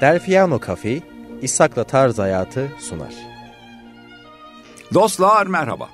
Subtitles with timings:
[0.00, 1.02] Delfiano Cafe,
[1.42, 3.14] İshak'la Tarz Hayatı sunar.
[4.94, 5.90] Dostlar merhaba.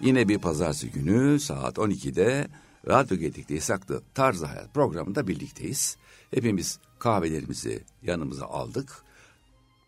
[0.00, 2.48] Yine bir pazartesi günü saat 12'de
[2.88, 5.96] Radyo Gedik'te İshak'la Tarz Hayat programında birlikteyiz.
[6.34, 9.02] Hepimiz kahvelerimizi yanımıza aldık.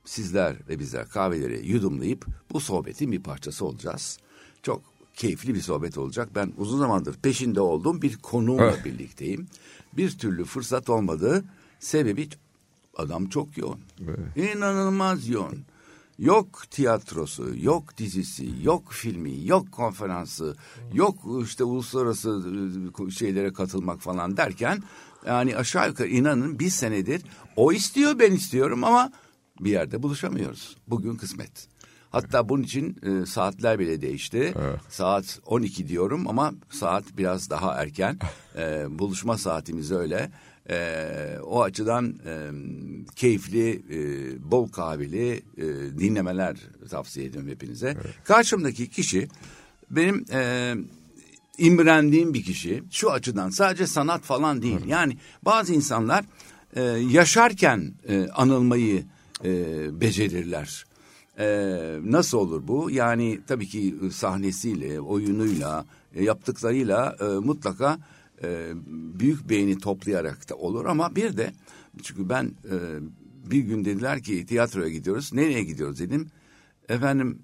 [0.05, 4.19] Sizler ve bizler kahveleri yudumlayıp bu sohbetin bir parçası olacağız.
[4.63, 4.83] Çok
[5.15, 6.29] keyifli bir sohbet olacak.
[6.35, 9.47] Ben uzun zamandır peşinde olduğum bir konuğumla birlikteyim.
[9.93, 11.45] Bir türlü fırsat olmadı.
[11.81, 12.29] Sebebi
[12.97, 13.81] adam çok yoğun.
[14.37, 15.65] İnanılmaz yoğun.
[16.19, 20.57] Yok tiyatrosu, yok dizisi, yok filmi, yok konferansı,
[20.93, 22.43] yok işte uluslararası
[23.09, 24.83] e, şeylere katılmak falan derken
[25.27, 27.23] yani aşağı yukarı inanın bir senedir
[27.57, 29.13] o istiyor ben istiyorum ama
[29.61, 30.77] bir yerde buluşamıyoruz.
[30.89, 31.69] Bugün kısmet.
[32.11, 34.55] Hatta bunun için e, saatler bile değişti.
[34.57, 34.81] Evet.
[34.89, 38.19] Saat 12 diyorum ama saat biraz daha erken.
[38.57, 40.31] e, buluşma saatimiz öyle.
[40.71, 42.51] E, o açıdan e,
[43.17, 45.65] keyifli, e, bol kahveli e,
[45.99, 46.57] dinlemeler
[46.91, 47.87] tavsiye ediyorum hepinize.
[47.87, 48.15] Evet.
[48.25, 49.29] Karşımdaki kişi
[49.91, 50.75] benim e,
[51.59, 52.83] imrendiğim bir kişi.
[52.91, 54.79] Şu açıdan sadece sanat falan değil.
[54.79, 54.89] Evet.
[54.89, 56.25] Yani bazı insanlar
[56.77, 59.05] e, yaşarken e, anılmayı
[59.45, 59.51] e,
[60.01, 60.85] becerirler.
[61.39, 62.91] Ee, nasıl olur bu?
[62.91, 67.99] Yani tabii ki sahnesiyle, oyunuyla, e, yaptıklarıyla e, mutlaka
[68.43, 68.73] e,
[69.19, 71.53] büyük beğeni toplayarak da olur ama bir de
[72.03, 72.77] çünkü ben e,
[73.51, 75.33] bir gün dediler ki tiyatroya gidiyoruz.
[75.33, 76.31] Nereye gidiyoruz dedim.
[76.89, 77.43] Efendim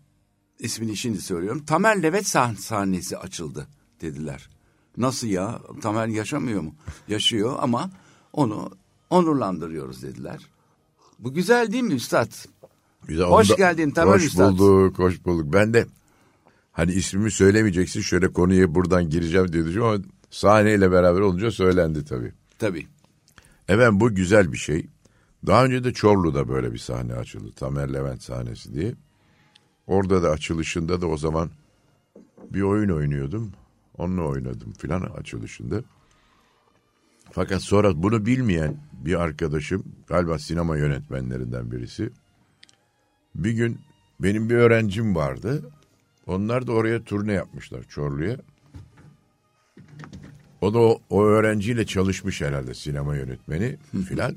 [0.58, 1.64] ismini şimdi söylüyorum.
[1.64, 3.68] Tamer Levet sah sahnesi açıldı
[4.00, 4.48] dediler.
[4.96, 5.60] Nasıl ya?
[5.82, 6.74] Tamer yaşamıyor mu?
[7.08, 7.90] Yaşıyor ama
[8.32, 8.70] onu
[9.10, 10.46] onurlandırıyoruz dediler.
[11.18, 12.32] Bu güzel değil mi üstad?
[13.06, 14.58] Güzel, hoş geldin Tamer Hoş Üstad.
[14.58, 15.52] bulduk, hoş bulduk.
[15.52, 15.86] Ben de
[16.72, 22.32] hani ismimi söylemeyeceksin şöyle konuya buradan gireceğim diye düşünüyorum ama sahneyle beraber olunca söylendi tabii.
[22.58, 22.86] Tabii.
[23.68, 24.86] Evet bu güzel bir şey.
[25.46, 27.52] Daha önce de Çorlu'da böyle bir sahne açıldı.
[27.56, 28.94] Tamer Levent sahnesi diye.
[29.86, 31.50] Orada da açılışında da o zaman
[32.50, 33.52] bir oyun oynuyordum.
[33.98, 35.82] Onunla oynadım filan açılışında.
[37.30, 42.10] Fakat sonra bunu bilmeyen bir arkadaşım galiba sinema yönetmenlerinden birisi
[43.34, 43.80] bir gün
[44.20, 45.70] benim bir öğrencim vardı.
[46.26, 48.36] Onlar da oraya turne yapmışlar Çorlu'ya.
[50.60, 53.76] O da o, o öğrenciyle çalışmış herhalde sinema yönetmeni
[54.08, 54.36] filan.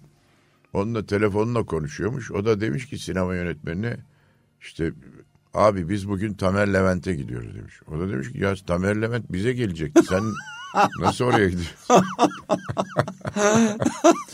[0.74, 2.32] Onunla telefonla konuşuyormuş.
[2.32, 3.98] O da demiş ki sinema yönetmenine
[4.62, 4.92] işte
[5.54, 7.80] abi biz bugün Tamer Levent'e gidiyoruz demiş.
[7.88, 10.02] O da demiş ki ya Tamer Levent bize gelecekti.
[10.04, 10.24] Sen
[11.00, 12.06] nasıl oraya gidiyorsun?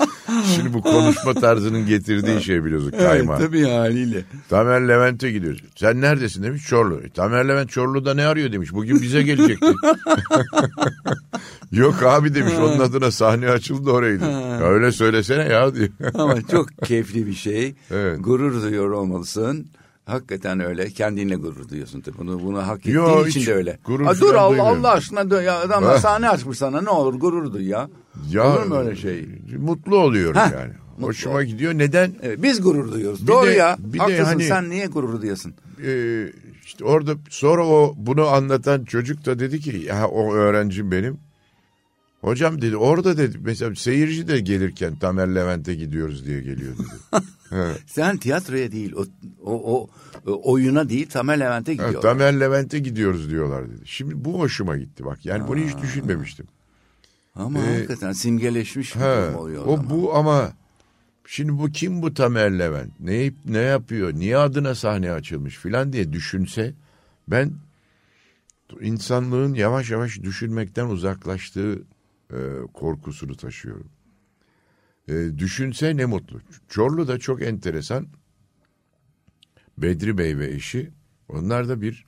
[0.55, 3.35] Şimdi bu konuşma tarzının getirdiği şey biliyorsun kayma.
[3.37, 4.23] Evet tabii haliyle.
[4.49, 5.63] Tamer Levent'e gidiyoruz.
[5.75, 7.01] Sen neredesin demiş Çorlu.
[7.01, 8.73] E, Tamer Levent Çorlu'da ne arıyor demiş.
[8.73, 9.65] Bugün bize gelecekti.
[11.71, 14.23] Yok abi demiş onun adına sahne açıldı oraydı.
[14.31, 15.89] Ya öyle söylesene ya diyor.
[16.13, 17.75] Ama çok keyifli bir şey.
[17.91, 18.19] Evet.
[18.23, 19.67] Gurur duyuyor olmalısın.
[20.07, 20.89] Hakikaten öyle.
[20.89, 22.17] Kendinle gurur duyuyorsun tabii.
[22.17, 23.79] Bunu, bunu hak ettiğin Yo, için de öyle.
[24.05, 27.89] Aa, dur Allah, Allah aşkına ya adam sahne açmış sana ne olur gurur duy ya.
[28.29, 29.25] Ya Olur mu öyle şey?
[29.57, 30.73] Mutlu oluyorum Heh, yani.
[30.91, 31.07] Mutlu.
[31.07, 31.73] Hoşuma gidiyor.
[31.73, 32.15] Neden?
[32.21, 33.21] Evet, biz gurur duyuyoruz.
[33.21, 33.77] Bir Doğru de, ya.
[33.79, 34.23] Bir Haklısın.
[34.23, 35.53] De hani, Sen niye gurur duyuyorsun?
[35.85, 36.23] E,
[36.65, 41.17] işte orada sonra o bunu anlatan çocuk da dedi ki ya o öğrencim benim.
[42.21, 47.23] Hocam dedi orada dedi mesela seyirci de gelirken Tamer Levent'e gidiyoruz diye geliyor dedi.
[47.87, 49.05] Sen tiyatroya değil o,
[49.45, 49.89] o,
[50.25, 51.89] o oyuna değil Tamer Levent'e gidiyor.
[51.91, 53.81] Evet, Tamer Levent'e gidiyoruz diyorlar dedi.
[53.85, 55.25] Şimdi bu hoşuma gitti bak.
[55.25, 55.47] Yani Aa.
[55.47, 56.47] bunu hiç düşünmemiştim.
[57.35, 59.65] Ama ee, hakikaten simgeleşmiş bir he, durum oluyor.
[59.65, 60.53] O, o bu ama
[61.25, 62.99] şimdi bu kim bu Tamer Levent?
[62.99, 64.13] Ne, ne yapıyor?
[64.13, 66.73] Niye adına sahne açılmış filan diye düşünse
[67.27, 67.51] ben
[68.81, 71.83] insanlığın yavaş yavaş düşünmekten uzaklaştığı
[72.31, 72.37] e,
[72.73, 73.89] korkusunu taşıyorum.
[75.07, 76.41] E, düşünse ne mutlu.
[76.69, 78.07] Çorlu da çok enteresan.
[79.77, 80.91] Bedri Bey ve eşi
[81.29, 82.05] onlar da bir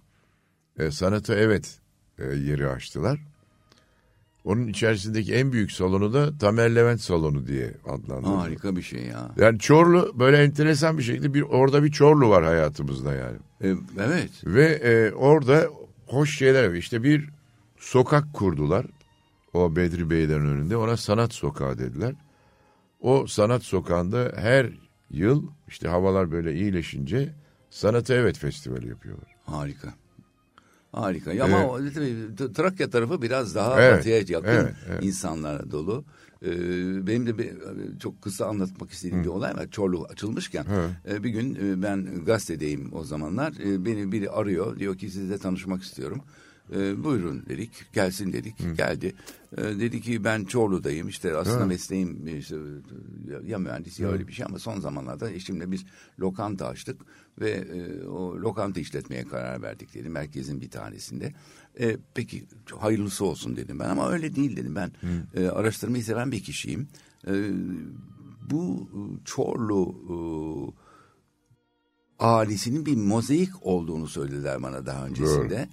[0.80, 1.80] e, sanata evet
[2.20, 3.20] e, yeri açtılar.
[4.46, 8.38] Onun içerisindeki en büyük salonu da Tamer Levent salonu diye adlandırılıyor.
[8.38, 9.32] Harika bir şey ya.
[9.38, 13.38] Yani Çorlu böyle enteresan bir şekilde bir orada bir Çorlu var hayatımızda yani.
[13.64, 14.30] E, evet.
[14.46, 15.68] Ve e, orada
[16.08, 16.74] hoş şeyler.
[16.74, 17.30] İşte bir
[17.78, 18.86] sokak kurdular.
[19.54, 22.16] O Bedri Beylerin önünde ona sanat sokağı dediler.
[23.00, 24.70] O sanat sokağında her
[25.10, 27.34] yıl işte havalar böyle iyileşince
[27.70, 29.36] Sanata Evet Festivali yapıyorlar.
[29.46, 29.94] Harika.
[30.92, 31.34] Harika.
[31.34, 32.56] Ya ama evet.
[32.56, 35.04] Trakya tarafı biraz daha evet, batıya yakın evet, evet.
[35.04, 36.06] insanlara dolu.
[36.46, 37.54] Ee, benim de bir,
[38.00, 39.24] çok kısa anlatmak istediğim Hı.
[39.24, 39.68] bir olay var.
[39.72, 40.66] Çorlu açılmışken
[41.10, 43.54] e, bir gün e, ben gazetedeyim o zamanlar.
[43.66, 44.80] E, beni biri arıyor.
[44.80, 46.22] Diyor ki sizle tanışmak istiyorum.
[46.76, 49.14] E, buyurun dedik, gelsin dedik, geldi.
[49.58, 51.66] E, dedi ki ben Çorlu'dayım işte aslında Ha.
[51.66, 52.56] mesleğim işte,
[53.46, 55.86] ya mühendis ya öyle bir şey ama son zamanlarda eşimle biz
[56.20, 57.02] lokanta açtık
[57.42, 61.34] ve e, o lokanta işletmeye karar verdik dedi merkezin bir tanesinde.
[61.80, 62.46] E, peki
[62.80, 64.92] hayırlısı olsun dedim ben ama öyle değil dedim ben
[65.36, 66.88] e, araştırmayı seven bir kişiyim.
[67.28, 67.34] E,
[68.50, 68.90] bu
[69.26, 70.16] Çorlu e,
[72.20, 75.70] ailesinin bir mozaik olduğunu söylediler bana daha öncesinde.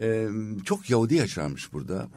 [0.00, 0.28] Ee,
[0.64, 2.08] çok Yahudi yaşarmış burada.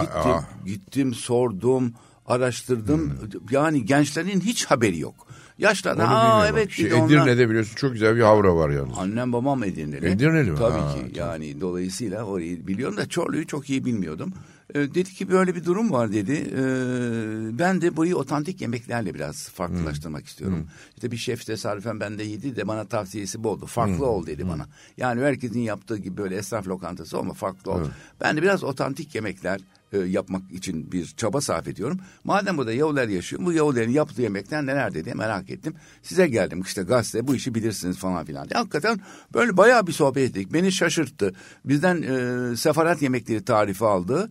[0.00, 0.44] Gittim, ah.
[0.66, 1.92] gittim, sordum,
[2.26, 3.12] araştırdım.
[3.50, 5.26] Yani gençlerin hiç haberi yok.
[5.58, 7.06] Yaşlar aa evet Şey, dedi onlar.
[7.06, 8.98] Edirne'de biliyorsun çok güzel bir havra var yalnız.
[8.98, 10.08] Annem babam Edirne'li.
[10.08, 10.58] Edirne'li mi?
[10.58, 14.32] Tabii Ha, ki yani dolayısıyla orayı biliyorum da Çorlu'yu çok iyi bilmiyordum.
[14.74, 16.32] Ee, dedi ki böyle bir durum var dedi.
[16.32, 20.26] Ee, ben de burayı otantik yemeklerle biraz farklılaştırmak Hmm.
[20.26, 20.66] istiyorum.
[20.94, 23.66] İşte bir şef tesadüfen bende yedi de bana tavsiyesi bu oldu.
[23.66, 24.02] Farklı Hmm.
[24.04, 24.66] ol dedi bana.
[24.96, 27.80] Yani herkesin yaptığı gibi böyle esnaf lokantası olma farklı ol.
[28.20, 29.60] Ben de biraz otantik yemekler
[29.92, 31.98] e, yapmak için bir çaba sarf ediyorum.
[32.24, 35.74] Madem burada Yahudiler yaşıyor, bu Yahudilerin yaptığı yemekler neler diye merak ettim.
[36.02, 38.48] Size geldim işte gazete bu işi bilirsiniz falan filan.
[38.48, 38.58] diye.
[38.58, 39.00] Hakikaten
[39.34, 40.52] böyle bayağı bir sohbet ettik.
[40.52, 41.34] Beni şaşırttı.
[41.64, 44.30] Bizden e, sefaret yemekleri tarifi aldı.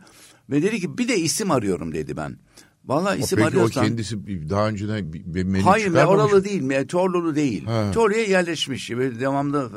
[0.49, 2.37] Ve dedi ki bir de isim arıyorum dedi ben.
[2.87, 3.83] Vallahi isim Peki arıyorsan...
[3.83, 7.65] o kendisi daha önceden bir, menü Hayır me- oralı değil, me- Çorlulu değil.
[7.65, 7.91] Ha.
[7.93, 8.91] Çorlu'ya yerleşmiş.
[8.91, 9.71] Böyle devamlı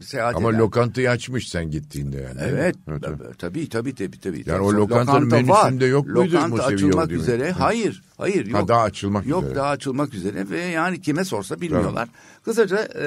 [0.00, 0.58] e, seyahat Ama eden.
[0.58, 2.40] lokantayı açmış sen gittiğinde yani.
[2.40, 3.38] Evet, Evet, evet.
[3.38, 4.42] tabii tabii tabii tabii.
[4.46, 7.16] Yani o Tabii, lokantanın lokanta menüsünde yok muydu Lokanta açılmak mi?
[7.16, 7.50] üzere.
[7.50, 7.64] Ha.
[7.64, 8.62] Hayır, hayır yok.
[8.62, 9.54] Ha, daha açılmak yok, üzere.
[9.56, 12.08] daha açılmak üzere ve yani kime sorsa bilmiyorlar.
[12.44, 13.04] Kısaca e,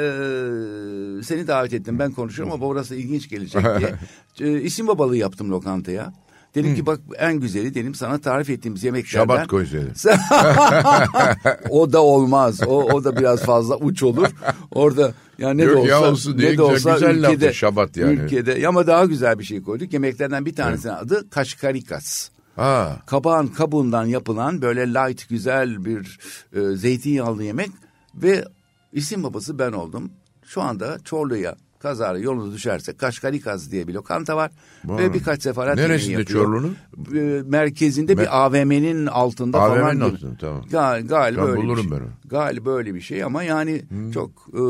[1.24, 3.96] seni davet ettim ben konuşuyorum ama orası ilginç gelecek diye.
[4.52, 6.14] e, isim babalığı yaptım lokantaya.
[6.56, 9.24] Dedim ki bak en güzeli dedim sana tarif ettiğimiz yemeklerden.
[9.24, 9.94] Şabat koysaydı.
[11.70, 12.60] o da olmaz.
[12.68, 14.28] O, o da biraz fazla uç olur.
[14.72, 17.54] Orada yani ne Yok de olsa ya olsun ne de güzel- olsa güzel laftır ülkede
[17.54, 18.14] şabat yani.
[18.14, 19.94] ülkede ama daha güzel bir şey koyduk.
[19.94, 22.30] Yemeklerden bir tanesinin adı kaşkarikas.
[22.56, 22.98] Ha.
[23.06, 26.20] Kabağın kabuğundan yapılan böyle light güzel bir
[26.56, 27.70] e, zeytinyağlı yemek
[28.16, 28.46] ve
[28.94, 30.12] isim babası ben oldum.
[30.46, 34.52] Şu anda Çorlu'ya kazara yolunuz düşerse Kaşkarikaz diye bir lokanta var.
[34.86, 35.04] Vay.
[35.04, 36.44] Ve birkaç seferat Neresinde yapıyor.
[36.46, 36.76] Çorlu'nun?
[37.16, 39.96] E, merkezinde Me- bir AVM'nin altında AVM'nin falan.
[39.96, 40.06] gibi.
[40.06, 40.62] altında, tamam.
[40.72, 42.00] Gal- galiba öyle bulurum bir şey.
[42.00, 42.30] ben.
[42.30, 43.82] Galiba öyle bir şey ama yani
[44.14, 44.62] çok e,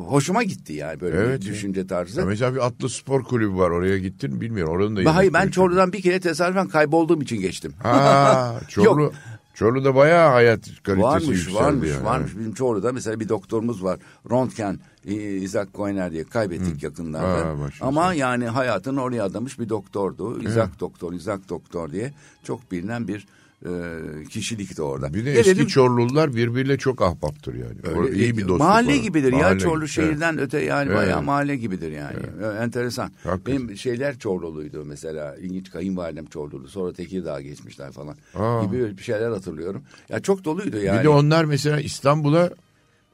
[0.00, 2.20] hoşuma gitti yani böyle Evet bir düşünce tarzı.
[2.20, 4.72] Ya mesela bir atlı spor kulübü var oraya gittin mi bilmiyorum.
[4.74, 7.72] Oranın da Ben- Hayır ben Çorlu'dan bir kere tesadüfen kaybolduğum için geçtim.
[7.82, 9.12] Ha, Çorlu,
[9.54, 12.04] Çorlu'da bayağı hayat kalitesi Varmış, yükseldi varmış, yani.
[12.04, 12.36] varmış.
[12.38, 13.98] Bizim Çorlu'da mesela bir doktorumuz var.
[14.30, 17.48] Röntgen, e, İzak Koyner diye kaybettik yakınlarda.
[17.48, 20.42] Ha, başınız Ama yani hayatını oraya adamış bir doktordu.
[20.42, 22.12] İzak Doktor, İzak Doktor diye
[22.42, 23.26] çok bilinen bir
[23.66, 23.70] e,
[24.30, 25.14] kişilikti orada.
[25.14, 27.98] Bir de Gelelim- eski Çorlular birbiriyle çok ahbaptır yani.
[27.98, 29.02] Öyle iyi bir dostluk Mahalle var.
[29.02, 30.96] gibidir ya Mahalle Çorlu gibi, şehirden öte yani Evet.
[30.96, 32.16] bayağı mahalle gibidir yani.
[32.42, 33.10] Ee, Enteresan.
[33.24, 33.46] Hakikaten.
[33.68, 35.36] Benim şeyler Çorluluydu mesela.
[35.36, 36.68] İlginç kayınvalidem Çorlulu.
[36.68, 38.16] Sonra Tekirdağ'a geçmişler falan.
[38.34, 38.64] Aa.
[38.64, 39.82] Gibi bir şeyler hatırlıyorum.
[40.08, 40.98] Ya çok doluydu yani.
[40.98, 42.50] Bir de onlar mesela İstanbul'a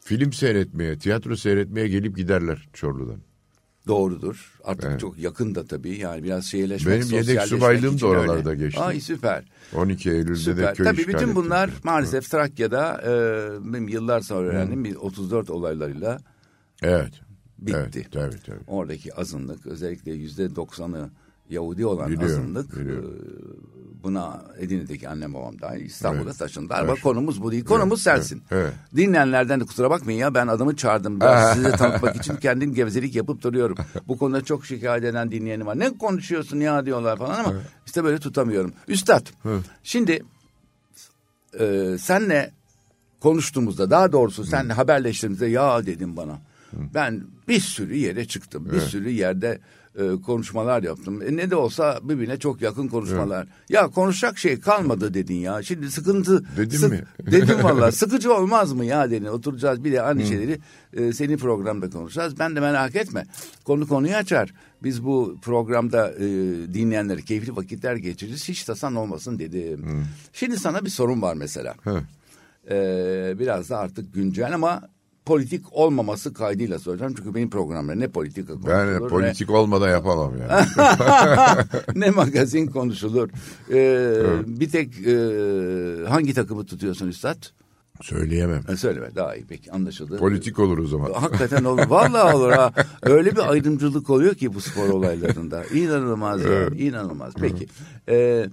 [0.05, 3.17] film seyretmeye, tiyatro seyretmeye gelip giderler Çorlu'dan.
[3.87, 4.53] Doğrudur.
[4.65, 5.01] Artık Evet.
[5.01, 5.99] çok yakın da tabii.
[5.99, 8.65] Yani biraz şehirleşmek, Benim yedek subaylığım da oralarda öyle.
[8.65, 8.81] geçti.
[8.81, 9.45] Ay süper.
[9.75, 10.75] 12 Eylül'de de Süper.
[10.75, 11.35] köy Tabii bütün ettim.
[11.35, 13.13] bunlar maalesef Trakya'da e,
[13.73, 14.85] benim yıllar sonra öğrendim.
[14.85, 16.19] bir 34 olaylarıyla
[16.83, 17.13] Evet.
[17.59, 17.77] bitti.
[17.95, 18.65] Evet, tabii tabii.
[18.67, 21.11] Oradaki azınlık özellikle yüzde doksanı
[21.51, 23.15] Yahudi olan Biliyorum, azınlık biliyorum.
[23.17, 26.39] e, buna Edirne'deki annem babam dahil İstanbul'a Evet.
[26.39, 26.81] taşındılar.
[26.81, 27.03] Ama Evet.
[27.03, 27.65] konumuz bu değil.
[27.65, 28.43] Konumuz Evet, sensin.
[28.51, 28.73] evet.
[28.97, 31.21] Dinleyenlerden de kusura bakmayın ya ben adamı çağırdım.
[31.21, 33.77] Biraz size tanıtmak için kendim gevezelik yapıp duruyorum.
[34.09, 35.79] Bu konuda çok şikayet eden dinleyenim var.
[35.79, 37.55] Ne konuşuyorsun ya diyorlar falan ama
[37.87, 38.73] işte böyle tutamıyorum.
[38.89, 39.27] Üstad
[39.83, 40.23] şimdi
[41.61, 42.53] e, senle
[43.21, 46.39] konuştuğumuzda daha doğrusu senle haberleştiğimizde ya dedim bana.
[46.73, 48.69] Ben bir sürü yere çıktım.
[48.73, 49.59] Bir sürü yerde
[49.99, 51.23] e, konuşmalar yaptım.
[51.23, 53.47] E, ne de olsa birbirine çok yakın konuşmalar.
[53.69, 55.63] Ya konuşacak şey kalmadı dedin ya.
[55.63, 57.05] Şimdi sıkıntı Dedin mi?
[57.27, 57.93] Dedim valla.
[58.01, 59.27] Sıkıcı olmaz mı ya dedin.
[59.27, 60.61] Oturacağız bir de aynı şeyleri
[60.93, 62.39] e, senin programda konuşacağız.
[62.39, 63.27] Ben de merak etme.
[63.65, 64.55] Konu konuyu açar.
[64.83, 66.21] Biz bu programda e,
[66.75, 68.49] dinleyenlere keyifli vakitler geçiririz.
[68.49, 70.05] Hiç tasan olmasın dedim.
[70.33, 71.75] Şimdi sana bir sorun var mesela.
[71.83, 72.03] Hı.
[72.71, 74.83] Ee, biraz da artık güncel ama
[75.27, 77.15] politik olmaması kaydıyla soracağım.
[77.17, 80.67] Çünkü benim programda ne politika konuşulur Ben politik olmadan yapamam yani.
[81.95, 83.29] ne, ne magazin konuşulur.
[83.73, 85.15] Ee, Bir tek e,
[86.09, 87.37] hangi takımı tutuyorsun Üstad?
[88.03, 88.63] Söyleyemem.
[88.63, 90.19] Ha, söyleme daha iyi peki anlaşıldı.
[90.19, 91.13] Politik olur o zaman.
[91.13, 91.83] Hakikaten olur.
[91.89, 92.73] Vallahi olur ha.
[93.03, 95.65] Öyle bir ayrımcılık oluyor ki bu spor olaylarında.
[95.65, 96.67] İnanılmaz ya.
[96.67, 97.33] İnanılmaz.
[97.41, 97.67] Peki.
[98.09, 98.47] Ee,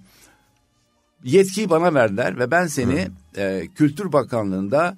[1.24, 3.07] yetkiyi bana verdiler ve ben seni
[3.38, 4.97] e, Kültür Bakanlığı'nda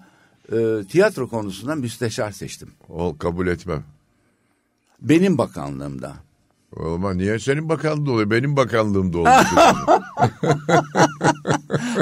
[0.52, 2.70] e, tiyatro konusunda müsteşar seçtim.
[2.90, 3.84] Ol kabul etmem.
[5.02, 6.14] Benim bakanlığımda.
[6.76, 8.30] Olma niye senin bakanlığın oluyor?
[8.30, 9.36] Benim bakanlığım da oluyor.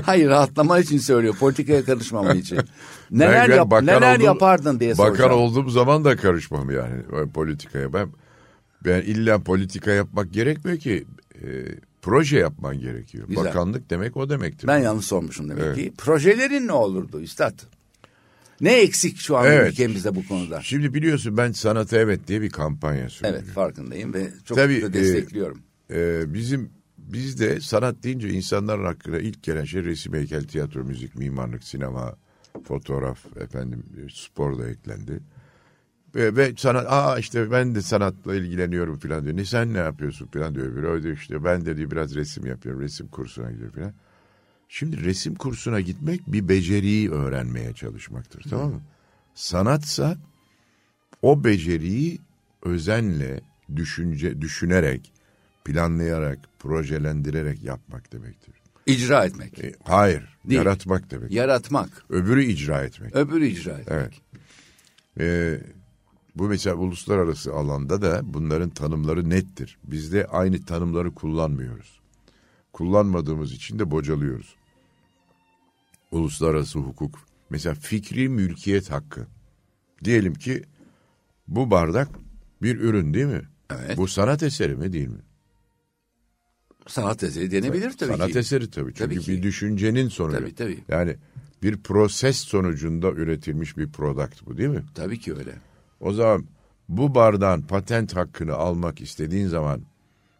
[0.05, 1.35] Hayır rahatlaman için söylüyor.
[1.39, 2.59] Politikaya karışmaman için.
[3.11, 5.31] Neler, yap, bakan neler oldum- yapardın diye Bakan soracağım.
[5.41, 7.93] olduğum zaman da karışmam yani o politikaya.
[7.93, 8.09] Ben
[8.85, 11.05] ben illa politika yapmak gerekmiyor ki.
[11.35, 11.47] E,
[12.01, 13.27] proje yapman gerekiyor.
[13.27, 13.45] Güzel.
[13.45, 14.67] Bakanlık demek o demektir.
[14.67, 15.75] Ben yanlış sormuşum demek Evet.
[15.75, 15.93] ki.
[15.97, 17.53] Projelerin ne olurdu üstad?
[18.61, 19.71] Ne eksik şu an Evet.
[19.71, 20.61] ülkemizde bu konuda?
[20.61, 23.43] Şimdi biliyorsun ben sanata evet diye bir kampanya söylüyorum.
[23.45, 25.61] Evet farkındayım ve çok Tabii, da e, destekliyorum.
[25.91, 31.63] Ee, bizim bizde sanat deyince insanların aklına ilk gelen şey resim, heykel, tiyatro, müzik, mimarlık,
[31.63, 32.15] sinema,
[32.67, 35.19] fotoğraf, efendim e, spor da eklendi.
[36.15, 39.37] Ve, ve sanat, aa işte ben de sanatla ilgileniyorum falan diyor.
[39.37, 40.65] Ne sen ne yapıyorsun falan diyor.
[40.67, 42.81] Öbürü diyor işte ben de diyor biraz resim yapıyorum.
[42.81, 43.93] Resim kursuna gidiyor falan.
[44.69, 48.81] Şimdi resim kursuna gitmek bir beceriyi öğrenmeye çalışmaktır tamam mı?
[49.35, 50.17] Sanatsa
[51.21, 52.19] o beceriyi
[52.63, 53.41] özenle,
[53.75, 55.13] düşünce, düşünerek,
[55.65, 58.53] planlayarak, projelendirerek yapmak demektir.
[58.85, 60.57] İcra etmek, E, hayır, Değil.
[60.59, 61.31] yaratmak demek.
[61.31, 63.15] yaratmak, Öbürü icra etmek.
[63.15, 63.87] öbürü icra etmek.
[63.87, 64.13] Evet.
[65.19, 65.59] E,
[66.35, 69.77] bu mesela uluslararası alanda da bunların tanımları nettir.
[69.83, 71.96] Bizde aynı tanımları kullanmıyoruz.
[72.77, 74.55] Kullanmadığımız için de bocalıyoruz.
[76.11, 77.19] Uluslararası hukuk,
[77.49, 79.27] mesela fikri mülkiyet hakkı.
[80.03, 80.63] Diyelim ki
[81.47, 82.09] bu bardak
[82.61, 83.41] bir ürün değil mi?
[83.69, 83.97] Evet.
[83.97, 85.21] Bu sanat eseri mi değil mi?
[86.87, 88.39] Sanat eseri denebilir tabii sanat ki.
[88.39, 88.93] eseri tabii.
[88.93, 89.31] Çünkü Tabii ki.
[89.31, 90.37] bir düşüncenin sonucu.
[90.39, 90.83] Tabii, tabii.
[90.87, 91.15] Yani
[91.63, 94.83] bir proses sonucunda üretilmiş bir product bu değil mi?
[94.95, 95.53] Tabii ki öyle.
[95.99, 96.45] O zaman
[96.89, 99.81] bu bardağın patent hakkını almak istediğin zaman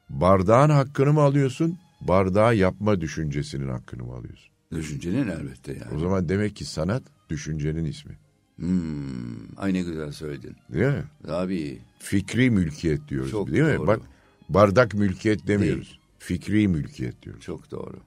[0.10, 1.77] bardağın hakkını mı alıyorsun?
[2.01, 4.50] Bardağı yapma düşüncesinin hakkını mı alıyorsun?
[4.72, 6.00] Düşüncenin elbette O yani.
[6.00, 8.18] zaman demek ki sanat düşüncenin ismi.
[8.56, 10.56] Hmm, ay ne güzel söyledin.
[10.74, 11.04] Değil mi?
[11.24, 11.82] Tabii.
[12.00, 13.77] Fikri mülkiyet diyoruz Çok değil mi?
[13.77, 13.88] doğru.
[13.88, 14.01] Bak
[14.50, 15.88] bardak mülkiyet demiyoruz.
[15.88, 16.00] Değil.
[16.20, 17.44] Fikri mülkiyet diyoruz.
[17.44, 18.00] Çok doğru.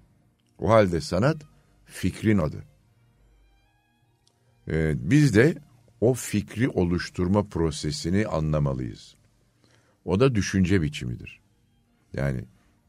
[0.59, 1.37] O halde sanat
[1.87, 2.65] fikrin adı.
[4.69, 5.55] Ee, biz de
[6.01, 9.15] o fikri oluşturma prosesini anlamalıyız.
[10.05, 11.41] O da düşünce biçimidir.
[12.13, 12.45] Yani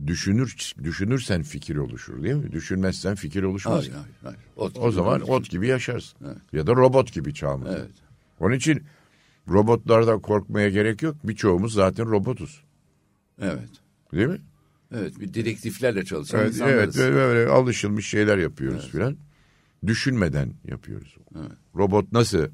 [0.08, 2.52] düşünür düşünürsen fikir oluşur değil mi?
[2.52, 3.80] Düşünmezsen fikir oluşmaz.
[3.80, 4.38] Hayır, hayır, hayır.
[4.56, 6.20] Ot O zaman ot gibi yaşarsın.
[6.54, 7.78] Ya da robot gibi çağımızda.
[7.78, 7.92] Evet.
[8.40, 8.84] Onun için
[9.50, 11.16] robotlardan korkmaya gerek yok.
[11.24, 12.62] Birçoğumuz zaten robotuz.
[13.42, 13.70] Evet.
[14.14, 14.42] Değil mi?
[14.96, 16.98] Evet bir direktiflerle çalışan Evet, evet insanlarız.
[16.98, 19.18] böyle, böyle alışılmış şeyler yapıyoruz filan.
[19.88, 21.18] Düşünmeden yapıyoruz.
[21.76, 22.48] Robot nasıl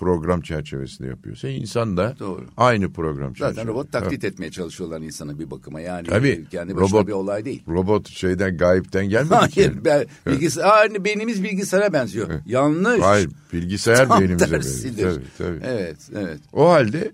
[0.00, 2.46] program çerçevesinde yapıyorsa insan da Doğru.
[2.56, 3.54] aynı program çerçevesinde.
[3.54, 5.80] Zaten robot taklit etmeye çalışıyorlar insanı bir bakıma.
[5.80, 6.44] Yani Tabii.
[6.50, 7.62] kendi başına Robot- bir olay değil.
[7.68, 9.64] Robot şeyden gayipten gelmedi ki.
[9.66, 12.28] Hayır, ben, bilgisayar, Aa, beynimiz bilgisayara benziyor.
[12.46, 13.02] Yanlış.
[13.02, 14.88] Hayır, bilgisayar Tam beynimize tersidir.
[14.88, 15.12] benziyor.
[15.14, 15.60] Tabii, tabii.
[15.64, 16.40] Evet, evet.
[16.52, 17.12] O halde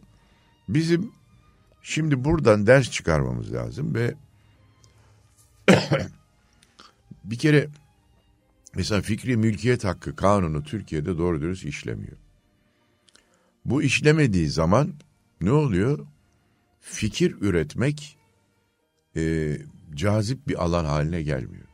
[0.68, 1.10] bizim
[1.82, 4.14] şimdi buradan ders çıkarmamız lazım ve
[7.24, 7.68] bir kere
[8.74, 12.16] mesela fikri mülkiyet hakkı kanunu Türkiye'de doğru dürüst işlemiyor.
[13.66, 14.94] Bu işlemediği zaman
[15.40, 16.06] ne oluyor?
[16.80, 18.18] Fikir üretmek
[19.16, 19.56] e,
[19.94, 21.66] cazip bir alan haline gelmiyor.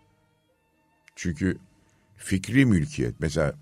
[1.16, 1.58] Çünkü
[2.16, 3.54] fikri mülkiyet mesela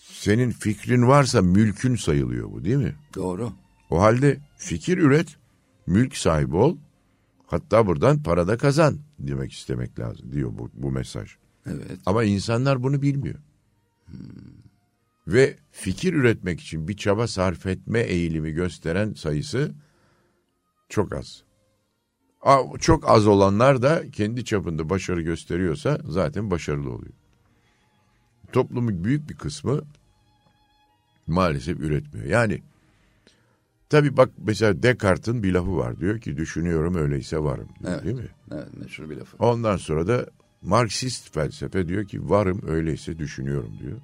[0.00, 2.94] senin fikrin varsa mülkün sayılıyor bu değil mi?
[3.14, 3.52] Doğru.
[3.90, 5.36] O halde fikir üret,
[5.86, 6.76] mülk sahibi ol,
[7.46, 11.30] hatta buradan para da kazan demek istemek lazım diyor bu, bu mesaj.
[11.66, 11.98] Evet.
[12.06, 13.38] Ama insanlar bunu bilmiyor.
[15.26, 19.74] Ve fikir üretmek için bir çaba sarf etme eğilimi gösteren sayısı
[20.88, 21.44] çok az.
[22.80, 27.12] Çok az olanlar da kendi çapında başarı gösteriyorsa zaten başarılı oluyor.
[28.52, 29.82] Toplumun büyük bir kısmı
[31.26, 32.26] maalesef üretmiyor.
[32.26, 32.62] Yani
[33.88, 36.00] tabii bak mesela Descartes'in bir lafı var.
[36.00, 37.68] Diyor ki düşünüyorum öyleyse varım.
[37.80, 38.04] Diyor, Evet.
[38.04, 38.28] Değil mi?
[38.52, 39.36] Evet, meşhur bir lafı.
[39.38, 40.26] Ondan sonra da
[40.62, 44.00] Marksist felsefe diyor ki varım öyleyse düşünüyorum diyor.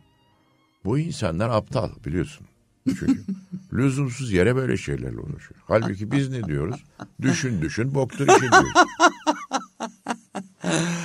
[0.84, 2.46] Bu insanlar aptal biliyorsun.
[2.88, 3.25] Çünkü
[3.72, 5.60] lüzumsuz yere böyle şeylerle uğraşıyor.
[5.68, 6.84] Halbuki biz ne diyoruz?
[7.22, 8.72] Düşün düşün boktur işin diyoruz.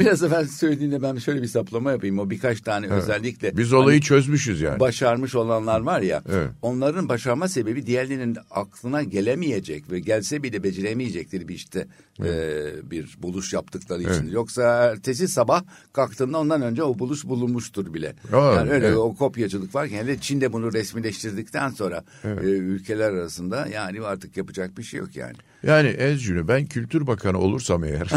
[0.00, 2.18] Biraz evvel söylediğinde ben şöyle bir saplama yapayım.
[2.18, 4.80] O birkaç tane özellikle Biz olayı çözmüşüz yani.
[4.80, 6.22] başarmış olanlar var ya.
[6.28, 6.50] Evet.
[6.62, 11.86] Onların başarma sebebi diğerlerinin aklına gelemeyecek ve gelse bile beceremeyecekleri bir işte
[12.24, 14.22] e, bir buluş yaptıkları için.
[14.22, 14.32] Evet.
[14.32, 15.62] Yoksa ertesi sabah
[15.92, 18.14] kalktığında ondan önce o buluş bulunmuştur bile.
[18.32, 18.96] Aa, yani öyle evet.
[18.96, 24.82] o kopyacılık varken hele Çin'de bunu resmileştirdikten sonra e, ülkeler arasında yani artık yapacak bir
[24.82, 25.34] şey yok yani.
[25.62, 28.08] Yani Ezcün'ü ben Kültür Bakanı olursam eğer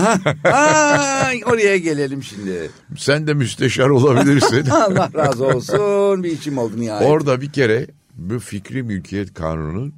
[1.26, 2.72] Ay, oraya gelelim şimdi.
[2.98, 4.66] sen de müsteşar olabilirsin.
[4.70, 7.10] Allah razı olsun bir içim oldu nihayet.
[7.10, 9.94] Orada bir kere bu fikri mülkiyet kanununun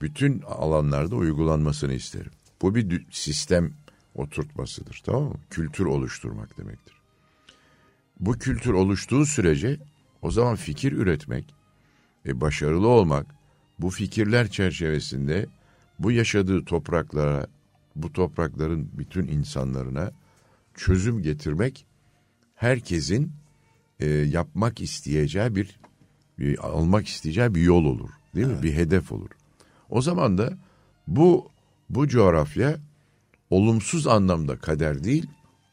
[0.00, 2.30] bütün alanlarda uygulanmasını isterim.
[2.62, 3.72] Bu bir sistem
[4.14, 5.34] oturtmasıdır tamam mı?
[5.50, 6.94] Kültür oluşturmak demektir.
[8.20, 9.76] Bu kültür oluştuğu sürece
[10.22, 11.54] o zaman fikir üretmek
[12.26, 13.26] ve başarılı olmak
[13.78, 15.46] bu fikirler çerçevesinde
[15.98, 17.46] bu yaşadığı topraklara,
[17.96, 20.10] bu toprakların bütün insanlarına
[20.74, 21.86] çözüm getirmek
[22.54, 23.32] herkesin
[24.00, 25.78] e, yapmak isteyeceği bir,
[26.38, 28.10] bir almak isteyeceği bir yol olur.
[28.34, 28.62] Değil mi?
[28.62, 29.30] Bir hedef olur.
[29.90, 30.58] O zaman da
[31.08, 31.48] bu
[31.90, 32.76] bu coğrafya
[33.50, 35.26] olumsuz anlamda kader değil,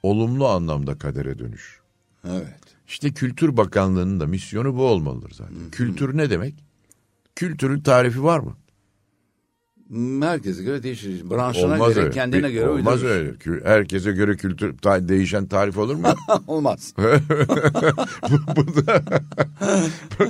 [0.04, 1.82] olumlu anlamda kadere dönüşür.
[2.26, 2.60] Evet.
[2.88, 5.58] İşte Kültür Bakanlığı'nın da misyonu bu olmalıdır zaten.
[5.72, 6.56] Kültür ne demek?
[7.36, 8.56] Kültürün tarifi var mı?
[10.22, 11.30] Herkese göre değişir.
[11.30, 12.12] Branşına Olmaz göre, öyle.
[12.14, 13.16] kendine Bir- göre Olmaz uydurur.
[13.16, 13.66] öyle.
[13.66, 16.08] Herkese göre kültür ta- değişen tarif olur mu?
[16.48, 16.94] Olmaz.
[18.56, 19.04] bu da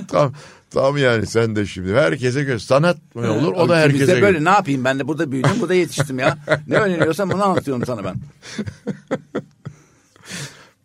[0.08, 0.32] tam
[0.70, 3.52] tam yani sen de şimdi herkese göre sanat mı olur?
[3.52, 4.22] O da herkese göre.
[4.22, 6.38] böyle ne yapayım ben de burada büyüdüm burada yetiştim ya.
[6.68, 8.14] ne öğreniyorsam bunu anlatıyorum sana ben.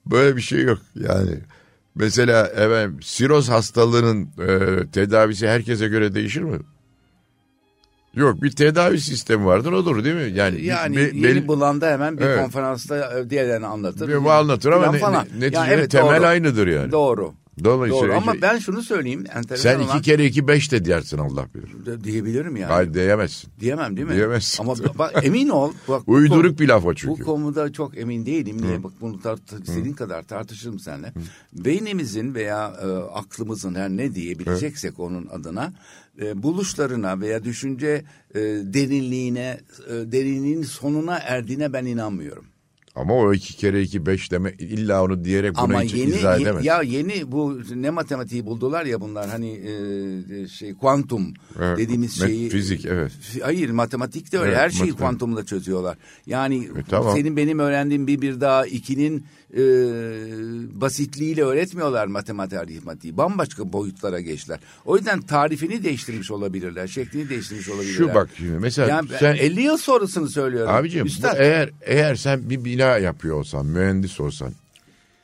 [0.06, 1.40] Böyle bir şey yok yani.
[1.96, 6.60] Mesela efendim siroz hastalığının e, tedavisi herkese göre değişir mi?
[8.18, 10.38] Yok bir tedavi sistemi vardır olur değil mi?
[10.38, 12.42] Yani, Yani be- yeni belli- bulanda hemen bir Evet.
[12.42, 14.08] konferansta diğerlerini anlatır.
[14.08, 15.26] Bir anlatır ama ne- falan.
[15.34, 16.28] ne- neticede Ya evet, temel doğru.
[16.28, 16.92] aynıdır yani.
[16.92, 17.34] Doğru.
[17.64, 19.24] Dolayısıyla Doğru ama ben şunu söyleyeyim.
[19.36, 21.86] Enteresan sen olan, iki kere iki beş de dersin Allah bilir.
[21.86, 22.72] de- diyebilirim yani.
[22.72, 23.50] Hayır diyemezsin.
[23.60, 24.16] Diyemem değil mi?
[24.16, 24.64] Diyemezsin.
[24.64, 25.72] Ama bak, emin ol.
[25.88, 27.24] Bak, bu Uyduruk konu- bir laf o Bu çünkü.
[27.24, 28.62] konuda çok emin değilim.
[28.62, 28.84] Niye?
[28.84, 31.14] Bak bunu tart- istediğin kadar tartışırım seninle.
[31.54, 35.74] Beynimizin veya e, aklımızın her ne diyebileceksek onun adına
[36.22, 38.04] e, buluşlarına veya düşünce
[38.36, 39.60] e, derinliğine,
[39.90, 42.46] e, derinliğin sonuna erdiğine ben inanmıyorum.
[42.98, 46.40] Ama o iki kere iki beş deme illa onu diyerek buna Ama hiç yeni izah
[46.42, 46.66] edemez.
[46.66, 52.50] ya yeni bu ne matematiği buldular ya bunlar hani e, şey kuantum Evet, dediğimiz şeyi
[52.50, 53.12] fizik, evet.
[53.44, 55.00] Hayır matematik de öyle Evet, her şeyi matematik.
[55.00, 55.98] kuantumla çözüyorlar.
[56.26, 57.16] Yani E, tamam.
[57.16, 59.62] senin benim öğrendiğim bir bir daha ikinin e,
[60.82, 63.18] basitliğiyle öğretmiyorlar matematik aritmatiği.
[63.18, 64.60] Bambaşka boyutlara geçtiler.
[64.86, 67.98] O yüzden tarifini değiştirmiş olabilirler, şeklini değiştirmiş olabilirler.
[67.98, 70.74] Şu bak şimdi mesela yani sen 50 yıl sonrasını söylüyorum.
[70.74, 74.54] Abicim bu Üstad, eğer eğer sen bir bina yapıyor olsan, mühendis olsan,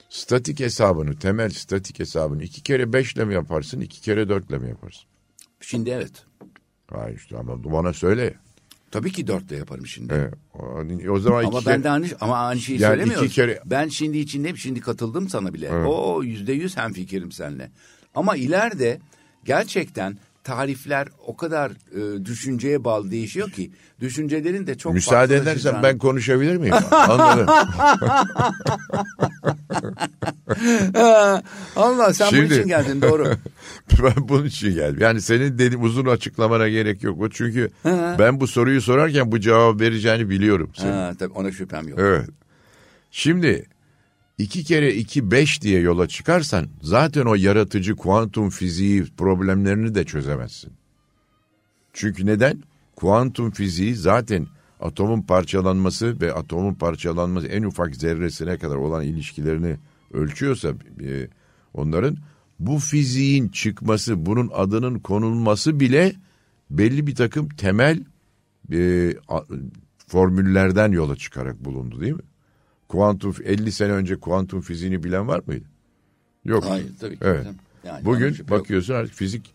[0.10, 5.04] statik hesabını, temel statik hesabını iki kere beşle mi yaparsın, iki kere dörtle mi yaparsın?
[5.62, 6.26] Şimdi evet.
[6.88, 8.34] Ha işte ama bana söyle.
[8.94, 10.14] Tabii ki dörtle yaparım şimdi.
[10.14, 13.26] E, o, o zaman Ama iki ben kere, de aynı, ama aynı şeyi Yani söylemiyoruz.
[13.26, 15.70] iki kere- Ben şimdi içinde şimdi katıldım sana bile.
[15.74, 15.88] Evet.
[15.90, 17.72] O yüzde yüz hemfikirim seninle.
[18.16, 19.00] Ama ileride
[19.46, 25.98] gerçekten tarifler o kadar e, düşünceye bağlı değişiyor ki düşüncelerin de çok müsaade edersen ben
[25.98, 26.74] konuşabilir miyim?
[26.92, 27.48] Anladım.
[31.76, 33.24] Allah sen bunun Şimdi- için geldin doğru.
[34.04, 34.98] ben bunun için geldim.
[35.02, 37.22] Yani senin dediğin uzun açıklamana gerek yok.
[37.22, 37.70] O çünkü
[38.20, 40.72] ben bu soruyu sorarken bu cevabı vereceğini biliyorum.
[40.76, 40.92] Senin.
[40.92, 42.00] ha, tabii ona şüphem yok.
[42.00, 42.30] Evet.
[43.12, 43.66] Şimdi
[44.44, 50.74] iki kere iki beş diye yola çıkarsan zaten o yaratıcı kuantum fiziği problemlerini de çözemezsin.
[51.94, 52.64] Çünkü neden?
[52.96, 54.48] Kuantum fiziği zaten
[54.80, 59.78] atomun parçalanması ve atomun parçalanması en ufak zerresine kadar olan ilişkilerini
[60.14, 61.28] ölçüyorsa e,
[61.74, 62.18] onların
[62.60, 66.16] bu fiziğin çıkması, bunun adının konulması bile
[66.70, 68.04] belli bir takım temel
[68.74, 69.14] e,
[70.08, 72.33] formüllerden yola çıkarak bulundu değil mi?
[72.94, 75.66] Kuantum 50 sene önce kuantum fiziğini bilen var mıydı?
[76.46, 76.66] Yok.
[76.66, 77.26] Hayır tabii ki.
[77.26, 77.48] Evet.
[77.84, 78.50] Yani Bugün yok.
[78.50, 79.54] bakıyorsun artık fizik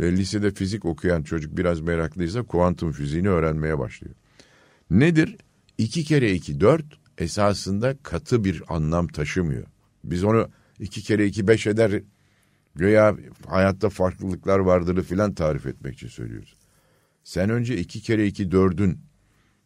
[0.00, 4.14] e, lisede fizik okuyan çocuk biraz meraklıysa kuantum fiziğini öğrenmeye başlıyor.
[4.90, 5.36] Nedir?
[5.78, 6.84] İki kere iki dört
[7.18, 9.66] esasında katı bir anlam taşımıyor.
[10.04, 10.48] Biz onu
[10.80, 12.02] iki kere iki beş eder
[12.74, 16.56] göya hayatta farklılıklar vardırı filan tarif etmek için söylüyoruz.
[17.24, 18.98] Sen önce iki kere iki dördün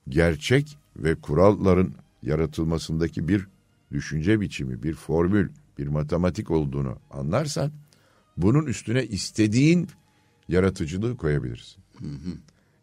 [0.08, 3.46] gerçek ve kuralların yaratılmasındaki bir
[3.92, 7.72] düşünce biçimi, bir formül, bir matematik olduğunu anlarsan
[8.36, 9.88] bunun üstüne istediğin
[10.48, 11.82] yaratıcılığı koyabilirsin.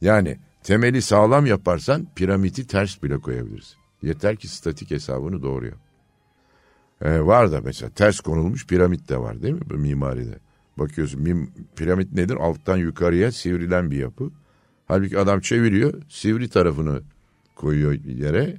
[0.02, 3.78] Yani temeli sağlam yaparsan piramidi ters bile koyabilirsin.
[4.02, 5.80] Yeter ki statik hesabını doğru yap.
[7.02, 10.39] Ee, var da mesela ters konulmuş piramit de var değil mi mimaride?
[10.78, 12.36] Bakıyorsun mim, piramit nedir?
[12.36, 14.32] Alttan yukarıya sivrilen bir yapı.
[14.88, 17.02] Halbuki adam çeviriyor, sivri tarafını
[17.56, 18.58] koyuyor yere.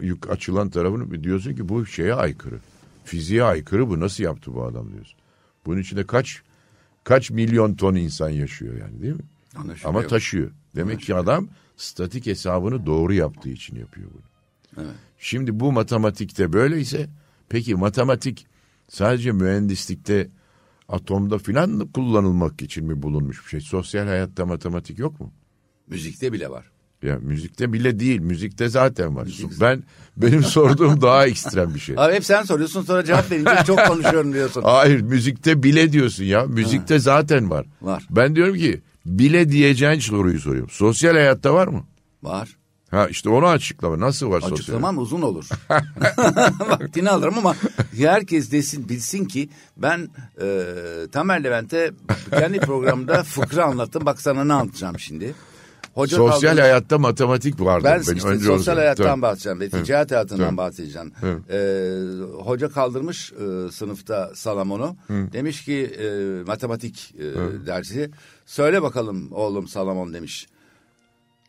[0.00, 2.60] Yük açılan tarafını diyorsun ki bu şeye aykırı.
[3.04, 5.18] Fiziğe aykırı bu nasıl yaptı bu adam diyorsun.
[5.66, 6.42] Bunun içinde kaç
[7.04, 9.22] kaç milyon ton insan yaşıyor yani değil mi?
[9.56, 9.94] Anlaşılıyor.
[9.94, 10.50] Ama taşıyor.
[10.76, 14.22] Demek ki adam statik hesabını doğru yaptığı için yapıyor bunu.
[14.84, 14.94] Evet.
[15.18, 17.08] Şimdi bu matematikte böyleyse
[17.48, 18.46] peki matematik
[18.88, 20.28] sadece mühendislikte
[20.88, 23.60] atomda filan kullanılmak için mi bulunmuş bir şey?
[23.60, 25.32] Sosyal hayatta matematik yok mu?
[25.86, 26.69] Müzikte bile var.
[27.02, 28.20] Ya müzikte bile değil.
[28.20, 29.28] Müzikte zaten var.
[29.60, 29.82] Ben
[30.16, 31.94] benim sorduğum daha ekstrem bir şey.
[31.98, 34.62] Abi hep sen soruyorsun sonra cevap verince çok konuşuyorum diyorsun.
[34.62, 36.44] Hayır müzikte bile diyorsun ya.
[36.44, 37.66] Müzikte zaten var.
[37.82, 38.06] Var.
[38.10, 40.70] Ben diyorum ki bile diyeceğin soruyu soruyorum.
[40.70, 41.84] Sosyal hayatta var mı?
[42.22, 42.48] Var.
[42.90, 44.00] Ha işte onu açıklama.
[44.00, 44.56] Nasıl var sosyal?
[44.56, 45.48] Açıklamam uzun olur.
[46.70, 47.56] Vaktini alırım ama
[47.96, 50.08] herkes desin bilsin ki ben
[50.42, 50.64] e,
[51.12, 51.90] Tamer Levent'e
[52.30, 54.06] kendi programda fıkra anlattım.
[54.06, 55.34] Bak sana ne anlatacağım şimdi.
[55.94, 57.84] Hoca Sosyal kaldı- hayatta matematik vardır.
[57.84, 58.16] ben benim.
[58.16, 58.80] işte Önce onu sosyal söyle.
[58.80, 59.22] hayattan Tabii.
[59.22, 60.56] bahsedeceğim ve ticaret hayatından Tabii.
[60.56, 61.12] bahsedeceğim.
[61.50, 64.96] Ee, hoca kaldırmış e, sınıfta Salamon'u.
[65.08, 66.06] Demiş ki e,
[66.46, 67.22] matematik e,
[67.66, 68.10] dersi.
[68.46, 70.48] Söyle bakalım oğlum Salamon demiş.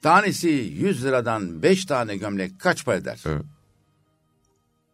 [0.02, 3.24] Tanesi 100 liradan 5 tane gömlek kaç para eder?
[3.26, 3.42] Evet.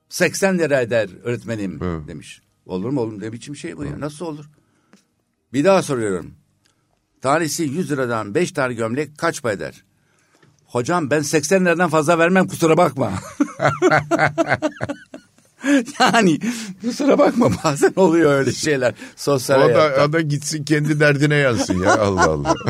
[0.09, 2.07] 80 lira eder öğretmenim Evet.
[2.07, 2.41] demiş.
[2.65, 4.45] Olur mu oğlum ne biçim şey bu ya nasıl olur?
[5.53, 6.33] Bir daha soruyorum.
[7.21, 9.83] Tanesi 100 liradan 5 tane gömlek kaç para eder?
[10.65, 13.11] Hocam ben 80 liradan fazla vermem kusura bakma.
[15.99, 16.39] yani
[16.81, 20.01] kusura bakma bazen oluyor öyle şeyler sosyal O hayatta.
[20.01, 22.53] da, o da gitsin kendi derdine yansın ya Allah Allah.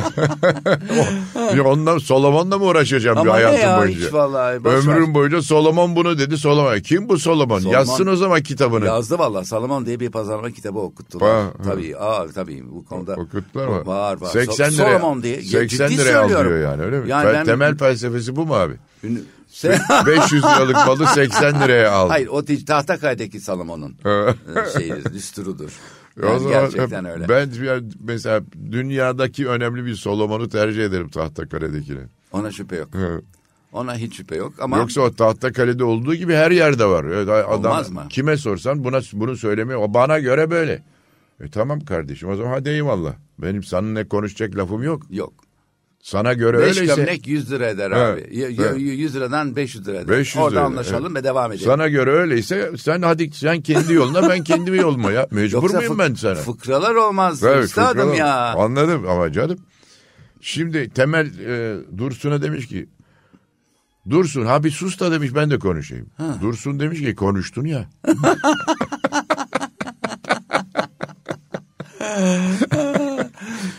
[1.36, 4.06] O- ondan Solomon'la mı uğraşacağım bir Ama ne hayatım ya, boyunca?
[4.08, 4.56] hiç vallahi.
[4.66, 6.80] Ömrüm boyunca Solomon bunu dedi Solomon.
[6.80, 7.60] Kim bu Solomon?
[7.60, 8.86] Solomon- Yazsın o zaman kitabını.
[8.86, 11.32] Yazdı valla Salomon diye bir pazarlama kitabı okuttular.
[11.44, 13.14] Ha, tabii, aa, tabii bu konuda.
[13.14, 13.86] Okuttular mı?
[13.86, 14.30] Var var.
[14.30, 15.42] 80 So- liraya, Solomon diye.
[15.42, 17.10] 80 Ciddi liraya alıyor yani öyle mi?
[17.10, 18.74] Yani ben- Temel felsefesi bu mu abi?
[19.04, 19.24] Ünlü-
[19.58, 22.10] Se- 500 liralık malı 80 liraya aldı.
[22.12, 25.72] Hayır o tic- Tahtakaya'daki Salomon'un e, şeyidir, düsturudur.
[26.24, 27.30] O Yani zaman gerçekten öyle.
[27.30, 27.50] Ben
[28.00, 28.42] mesela
[28.72, 32.00] dünyadaki önemli bir Solomon'u tercih ederim Tahtakale'dekine.
[32.32, 32.90] Ona şüphe yok.
[33.74, 37.04] Ona hiç şüphe yok ama Yoksa o Tahtakale'de olduğu gibi her yerde var.
[37.04, 38.06] Evet, adam, Olmaz mı?
[38.10, 39.80] Kime sorsan buna bunu söylemiyor.
[39.82, 40.84] O bana göre böyle.
[41.42, 43.14] E tamam kardeşim o zaman hadi eyvallah.
[43.40, 45.02] Benim sana ne konuşacak lafım yok.
[45.10, 45.34] yok.
[46.02, 46.96] Sana göre 5 öyleyse.
[46.96, 48.38] gömlek 100 lira eder Evet, abi.
[48.38, 48.80] Y- y- evet.
[48.80, 50.08] 100 liradan 500 lira eder.
[50.18, 51.16] 500 Orada lira, anlaşalım evet.
[51.16, 51.66] ve devam edelim.
[51.66, 55.28] Sana göre öyleyse sen hadi sen kendi yoluna ben kendi yoluma ya.
[55.32, 56.36] Mecbur Yoksa muyum fık- ben sana?
[56.36, 58.16] Fıkralar olmaz Evet, üstadım fıkralar.
[58.16, 58.54] ya.
[58.54, 59.58] Anladım ama canım.
[60.42, 62.90] Şimdi Temel e, Dursun'a demiş ki
[64.10, 66.10] Dursun ha bir sus da demiş ben de konuşayım.
[66.42, 67.90] Dursun demiş ki konuştun ya.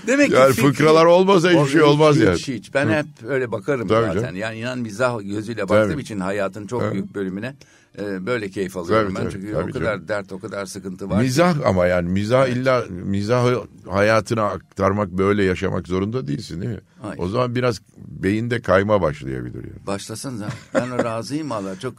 [0.08, 2.36] Demek ki Yani fikri- fıkralar olmasa hiçbir şey olmaz hiç, yani.
[2.36, 2.74] Hiç, hiç.
[2.74, 4.20] Ben hep öyle bakarım Tabii zaten.
[4.22, 4.36] canım.
[4.36, 6.02] Yani inan mizah gözüyle baktığım Tabii.
[6.02, 6.92] için hayatın çok Evet.
[6.92, 7.54] büyük bölümüne
[8.00, 9.30] e, böyle keyif alıyorum Tabii, ben.
[9.30, 11.18] tabii, Çünkü tabii o kadar dert, o kadar sıkıntı var.
[11.18, 11.24] ki.
[11.24, 16.80] Mizah ama yani mizah illa mizahı hayatına aktarmak böyle yaşamak zorunda değilsin değil mi?
[17.02, 17.18] Hayır.
[17.22, 19.86] O zaman biraz beyinde kayma başlayabilir yani.
[19.86, 20.48] Başlasın da.
[20.74, 21.78] Ben razıyım valla.
[21.78, 21.94] Çok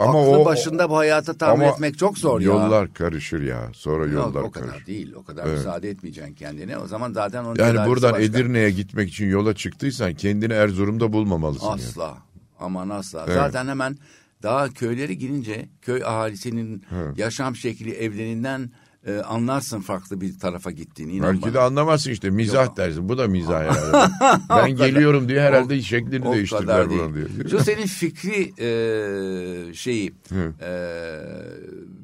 [0.00, 2.46] ama aklı o başında bu hayatı tahmin etmek çok zor ya.
[2.46, 3.68] Yollar karışır ya.
[3.72, 4.86] Sonra Yok, yollar o kadar karışır.
[4.86, 5.12] değil.
[5.12, 5.56] O kadar Evet.
[5.58, 6.78] müsaade etmeyeceksin kendine.
[6.78, 8.24] O zaman zaten onun Yani buradan başka.
[8.24, 11.66] Edirne'ye gitmek için yola çıktıysan kendini Erzurum'da bulmamalısın.
[11.66, 11.74] yani.
[11.74, 12.14] Asla.
[12.60, 13.24] Aman asla.
[13.26, 13.34] Evet.
[13.36, 13.96] Zaten hemen
[14.42, 16.82] daha köyleri girince köy ahalisinin
[17.16, 18.70] yaşam şekli evlerinden
[19.06, 21.12] e, anlarsın farklı bir tarafa gittiğini.
[21.12, 21.54] İnan Belki bana.
[21.54, 22.76] de anlamazsın işte mizah Yok.
[22.76, 23.08] dersin.
[23.08, 24.12] Bu da mizah herhalde.
[24.48, 27.26] ben geliyorum diye herhalde O- şeklini o değiştirdiler bunun diye.
[27.50, 30.12] Şu senin fikri e, şeyi
[30.60, 30.70] e,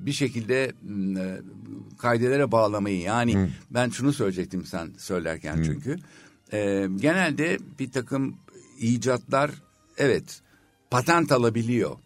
[0.06, 1.40] bir şekilde e,
[1.98, 5.96] kaidelere bağlamayı yani ben şunu söyleyecektim sen söylerken çünkü
[6.52, 8.36] e, genelde bir takım
[8.78, 9.50] icatlar
[9.98, 10.40] evet
[10.90, 11.96] patent alabiliyor.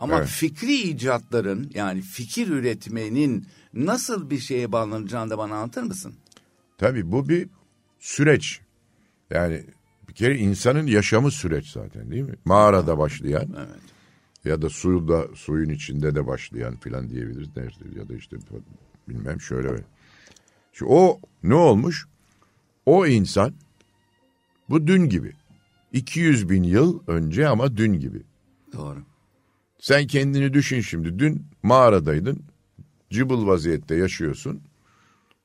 [0.00, 0.28] Ama Evet.
[0.28, 6.14] fikri icatların yani fikir üretmenin nasıl bir şeye bağlanacağını da bana anlatır mısın?
[6.78, 7.48] Tabii bu bir
[7.98, 8.60] süreç.
[9.30, 9.64] Yani
[10.08, 12.34] bir kere insanın yaşamı süreç zaten değil mi?
[12.44, 13.80] Mağarada başlayan Evet.
[14.44, 17.48] ya da suda suyun içinde de başlayan filan diyebiliriz.
[17.56, 18.36] Nerede ya da işte
[19.08, 19.68] bilmem şöyle.
[19.68, 19.84] böyle.
[20.72, 22.06] Şu o ne olmuş?
[22.86, 23.54] O insan
[24.70, 25.32] bu dün gibi.
[25.92, 28.22] 200 bin yıl önce ama dün gibi.
[28.72, 28.98] Doğru.
[29.80, 31.18] Sen kendini düşün şimdi.
[31.18, 32.42] Dün mağaradaydın.
[33.10, 34.60] Cıbıl vaziyette yaşıyorsun.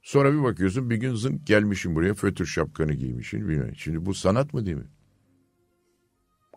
[0.02, 3.50] Sonra bir bakıyorsun bir gün zınk gelmişsin buraya fötür şapkanı giymişsin.
[3.50, 3.76] bilmem.
[3.76, 4.88] Şimdi bu sanat mı değil mi?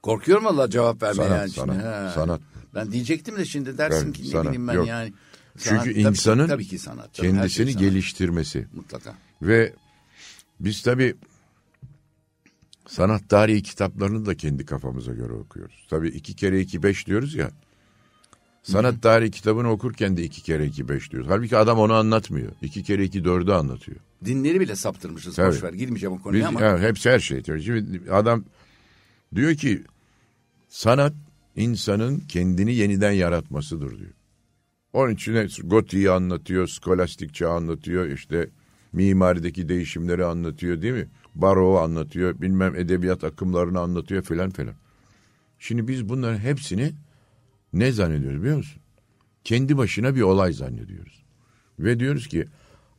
[0.02, 1.66] Korkuyorum valla cevap vermeye Sanat, yani şimdi.
[1.66, 2.12] sanat, Ha.
[2.14, 2.40] sanat.
[2.74, 4.86] Ben diyecektim de şimdi dersin Evet, ki ne sanat, bileyim ben yok.
[4.88, 5.12] yani.
[5.58, 7.14] Çünkü Sanat, tabii ki- insanın tabii ki sanat.
[7.14, 8.66] tabii, şey Kendisini sanat, geliştirmesi.
[8.74, 9.14] Mutlaka.
[9.42, 9.72] Ve
[10.60, 11.14] biz tabii
[12.88, 15.86] sanat tarihi kitaplarını da kendi kafamıza göre okuyoruz.
[15.90, 17.50] Tabii iki kere iki beş diyoruz ya.
[18.72, 21.30] Sanat tarihi kitabını okurken de iki kere iki beş diyoruz.
[21.30, 22.52] Halbuki adam onu anlatmıyor.
[22.62, 23.98] İki kere iki dördü anlatıyor.
[24.24, 25.36] Dinleri bile saptırmışız.
[25.36, 25.48] Tabii.
[25.48, 25.72] Boş ver.
[25.72, 26.60] Girmeyeceğim o konuya Biz, ama.
[26.60, 27.42] ha, hepsi her şey.
[27.44, 28.44] Şimdi adam
[29.34, 29.82] diyor ki
[30.68, 31.14] sanat
[31.56, 34.12] insanın kendini yeniden yaratmasıdır diyor.
[34.92, 38.50] Onun için de gotiği anlatıyor, skolastik çağı anlatıyor, işte
[38.92, 41.08] mimarideki değişimleri anlatıyor değil mi?
[41.36, 44.74] baro anlatıyor, bilmem edebiyat akımlarını anlatıyor filan filan.
[45.58, 46.92] Şimdi biz bunların hepsini
[47.78, 48.82] ne zannediyoruz biliyor musun?
[49.44, 51.24] Kendi başına bir olay zannediyoruz.
[51.78, 52.46] Ve diyoruz ki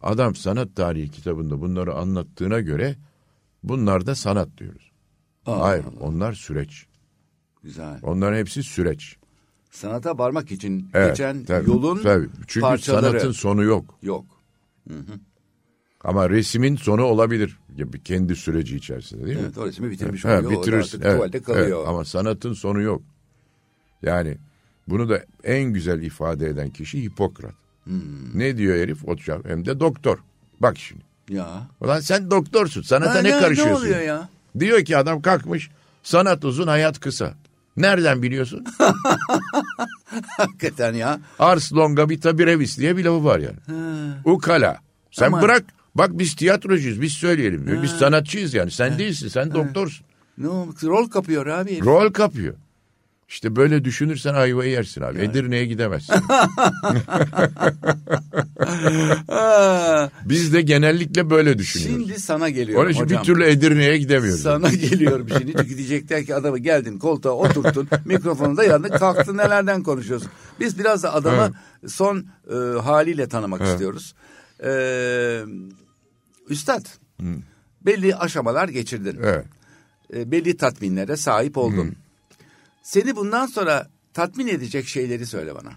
[0.02, 2.96] adam sanat tarihi kitabında bunları anlattığına göre
[3.64, 4.92] bunlar da sanat diyoruz.
[5.46, 6.86] Aa, Hayır onlar süreç.
[7.64, 8.00] Güzel.
[8.04, 9.18] Onların hepsi süreç.
[9.72, 12.30] Sanata varmak için Evet, geçen tabii, yolun tabii.
[12.48, 13.98] Çünkü parçaları sanatın sonu yok.
[14.02, 14.26] yok.
[16.04, 17.58] Ama resmin sonu olabilir.
[18.04, 19.42] Kendi süreci içerisinde değil mi?
[19.46, 20.44] Evet, o resmi bitirmiş oluyor.
[20.44, 20.98] da bitirirsin.
[20.98, 21.78] artık Evet, tuvalde kalıyor.
[21.78, 21.88] evet.
[21.88, 23.02] Ama sanatın sonu yok.
[24.02, 24.38] Yani
[24.88, 27.54] bunu da en güzel ifade eden kişi Hipokrat.
[27.84, 28.40] Hmm.
[28.40, 29.06] Ne diyor herif?
[29.08, 29.16] O
[29.48, 30.18] hem de doktor.
[30.60, 31.04] Bak şimdi.
[31.30, 31.68] Ya.
[31.82, 32.82] Ulan sen doktorsun.
[32.82, 33.74] Sanata Ha, ne karışıyorsun?
[33.74, 34.30] Ne oluyor ya?
[34.60, 35.70] Diyor ki adam kalkmış.
[36.04, 37.34] Sanat uzun, hayat kısa.
[37.78, 38.66] Nereden biliyorsun?
[40.38, 41.20] Hakikaten ya.
[41.40, 43.58] Ars longa vita brevis diye bir lafı var yani.
[44.26, 44.78] Ukala.
[45.12, 45.64] Sen Ama- bırak.
[45.96, 47.02] Bak biz tiyatrocuyuz.
[47.02, 47.68] Biz söyleyelim.
[47.68, 47.84] diyor.
[47.84, 48.72] Biz sanatçıyız yani.
[48.72, 49.28] Sen değilsin.
[49.28, 50.06] Sen doktorsun.
[50.38, 50.68] Ne o?
[50.84, 51.72] Rol kapıyor abi.
[51.72, 51.86] herif.
[51.86, 52.54] Rol kapıyor.
[53.28, 55.20] İşte böyle düşünürsen ayvayı yersin abi.
[55.22, 56.16] Edirne'ye gidemezsin.
[60.26, 62.08] Biz de genellikle böyle düşünüyoruz.
[62.08, 63.20] Şimdi sana geliyorum Onun için hocam.
[63.20, 64.42] bir türlü Edirne'ye gidemiyoruz.
[64.42, 69.84] Sana geliyorum şimdi çünkü diyecekler ki adamı geldin koltuğa oturttun mikrofonu da yanına kalktın nelerden
[69.84, 70.30] konuşuyorsun.
[70.60, 71.54] Biz biraz da adamı
[71.88, 74.16] son e, haliyle tanımak istiyoruz.
[74.64, 74.72] E,
[76.50, 76.86] üstad
[77.86, 79.20] belli aşamalar geçirdin.
[79.24, 79.46] Evet.
[80.14, 81.96] E, belli tatminlere sahip oldun.
[82.88, 85.70] Seni bundan sonra tatmin edecek şeyleri söyle bana.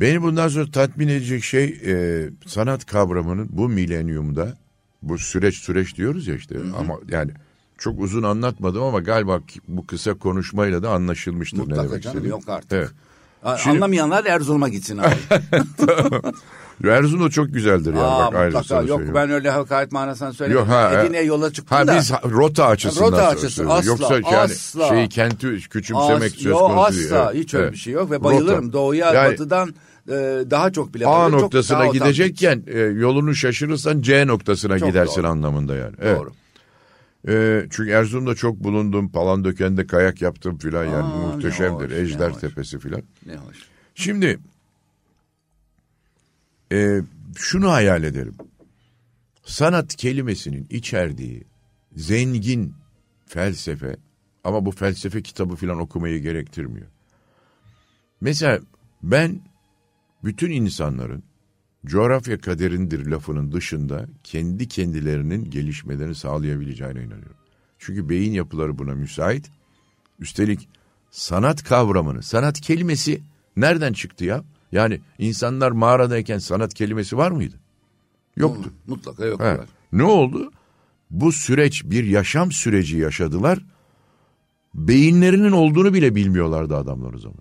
[0.00, 4.56] Beni bundan sonra tatmin edecek şey e, sanat kavramının bu milenyumda
[5.02, 7.30] bu süreç süreç diyoruz ya işte ama yani
[7.78, 12.36] çok uzun anlatmadım ama galiba bu kısa konuşmayla da anlaşılmıştır ne Mutlaka demek canım istediğim.
[12.36, 12.72] yok artık.
[12.72, 12.90] Evet.
[13.58, 15.14] Şimdi- Anlamayanlar Erzurum'a gitsin abi.
[16.84, 19.14] Erzurum da çok güzeldir yani Aa, bak mutlaka yok söyleyeyim.
[19.14, 20.66] ben öyle hakaret manasından söylemedim.
[20.68, 21.96] Yok, ha, Edirne'ye yola çıktım Ha da.
[21.96, 24.88] biz rota açısından Rota açısı, asla, Yoksa yani asla.
[24.88, 27.06] şeyi kenti küçümsemek As- söz konusu değil.
[27.06, 27.72] asla Evet, hiç öyle evet.
[27.72, 28.62] bir şey yok ve bayılırım.
[28.66, 28.72] Rota.
[28.72, 29.74] Doğuya Yani batıdan
[30.08, 30.12] e,
[30.50, 31.30] daha çok bile A.
[31.30, 32.00] Çok noktasına otantik.
[32.02, 35.30] gidecekken e, yolunu şaşırırsan C noktasına Çok gidersin doğru.
[35.30, 35.94] anlamında yani.
[36.02, 36.18] Evet.
[36.18, 36.30] Doğru.
[37.28, 39.08] E, çünkü Erzurum'da çok bulundum.
[39.08, 41.86] Palandöken'de kayak yaptım filan yani Aa, muhteşemdir.
[41.90, 42.32] hoş, Ejder.
[42.32, 43.02] Tepesi filan.
[43.26, 43.56] Ne hoş.
[43.94, 44.38] Şimdi
[46.74, 47.02] e,
[47.36, 48.34] şunu hayal ederim.
[49.44, 51.44] Sanat kelimesinin içerdiği
[51.96, 52.74] zengin
[53.26, 53.96] felsefe
[54.44, 56.86] ama bu felsefe kitabı filan okumayı gerektirmiyor.
[58.20, 58.60] Mesela
[59.02, 59.40] ben
[60.24, 61.22] bütün insanların
[61.86, 67.36] coğrafya kaderindir lafının dışında kendi kendilerinin gelişmelerini sağlayabileceğine inanıyorum.
[67.78, 69.50] Çünkü beyin yapıları buna müsait.
[70.18, 70.68] Üstelik
[71.10, 73.22] sanat kavramını, sanat kelimesi
[73.56, 74.44] nereden çıktı ya?
[74.74, 77.56] Yani insanlar mağaradayken sanat kelimesi var mıydı?
[78.36, 78.70] Yoktu.
[78.86, 79.40] Mutlaka yok.
[79.40, 79.60] He.
[79.92, 80.52] Ne oldu?
[81.10, 83.58] Bu süreç bir yaşam süreci yaşadılar.
[84.74, 87.38] Beyinlerinin olduğunu bile bilmiyorlardı adamlar o zaman.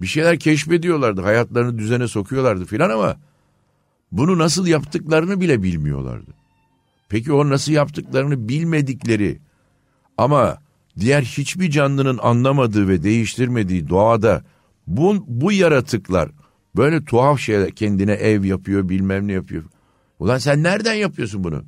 [0.00, 3.16] Bir şeyler keşfediyorlardı, hayatlarını düzene sokuyorlardı filan ama
[4.12, 6.30] bunu nasıl yaptıklarını bile bilmiyorlardı.
[7.08, 9.38] Peki o nasıl yaptıklarını bilmedikleri
[10.18, 10.58] ama
[11.00, 14.44] diğer hiçbir canlının anlamadığı ve değiştirmediği doğada
[14.86, 16.30] bu, bu yaratıklar
[16.76, 19.64] böyle tuhaf şeyler kendine ev yapıyor bilmem ne yapıyor.
[20.18, 21.64] Ulan sen nereden yapıyorsun bunu?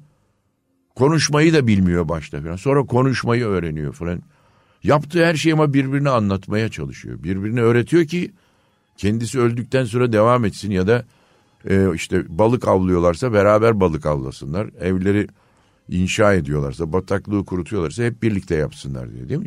[0.94, 2.56] Konuşmayı da bilmiyor başta falan.
[2.56, 4.22] Sonra konuşmayı öğreniyor falan.
[4.82, 7.22] Yaptığı her şeyi ama birbirine anlatmaya çalışıyor.
[7.22, 8.32] Birbirine öğretiyor ki
[8.96, 11.04] kendisi öldükten sonra devam etsin ya da
[11.68, 14.70] e, işte balık avlıyorlarsa beraber balık avlasınlar.
[14.80, 15.28] Evleri
[15.88, 19.46] inşa ediyorlarsa, bataklığı kurutuyorlarsa hep birlikte yapsınlar diye değil mi?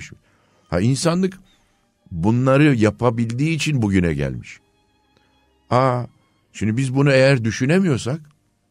[0.69, 1.39] Ha insanlık
[2.11, 4.59] bunları yapabildiği için bugüne gelmiş.
[5.69, 6.03] Aa,
[6.53, 8.21] şimdi biz bunu eğer düşünemiyorsak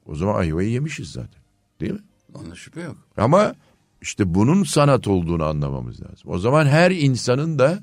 [0.06, 1.42] o zaman ayvayı yemişiz zaten.
[1.80, 2.00] Değil mi?
[2.34, 2.96] Ona şüphe yok.
[3.16, 3.54] Ama
[4.02, 6.30] işte bunun sanat olduğunu anlamamız lazım.
[6.30, 7.82] O zaman her insanın da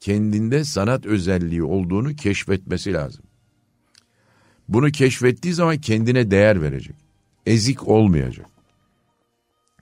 [0.00, 3.24] kendinde sanat özelliği olduğunu keşfetmesi lazım.
[4.68, 6.96] Bunu keşfettiği zaman kendine değer verecek.
[7.46, 8.46] Ezik olmayacak.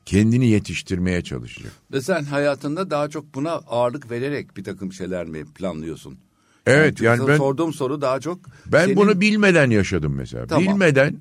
[0.07, 1.73] Kendini yetiştirmeye çalışacak.
[1.93, 6.19] Ve sen hayatında daha çok buna ağırlık vererek bir takım şeyler mi planlıyorsun?
[6.67, 10.47] Evet yani sana ben sorduğum soru daha çok ben senin- bunu bilmeden yaşadım mesela.
[10.47, 10.65] Tamam.
[10.65, 11.21] Bilmeden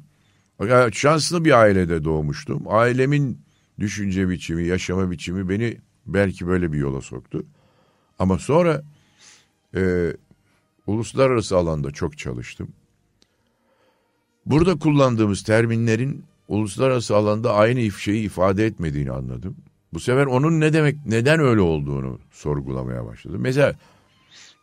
[0.91, 2.63] şanslı bir ailede doğmuştum.
[2.67, 3.41] Ailemin
[3.79, 7.43] düşünce biçimi, yaşama biçimi beni belki böyle bir yola soktu.
[8.19, 8.83] Ama sonra
[9.75, 10.13] e,
[10.87, 12.67] uluslararası alanda çok çalıştım.
[14.45, 19.55] Burada kullandığımız terminlerin uluslararası alanda aynı şeyi ifade etmediğini anladım.
[19.93, 23.41] Bu sefer onun ne demek, neden öyle olduğunu sorgulamaya başladım.
[23.41, 23.73] Mesela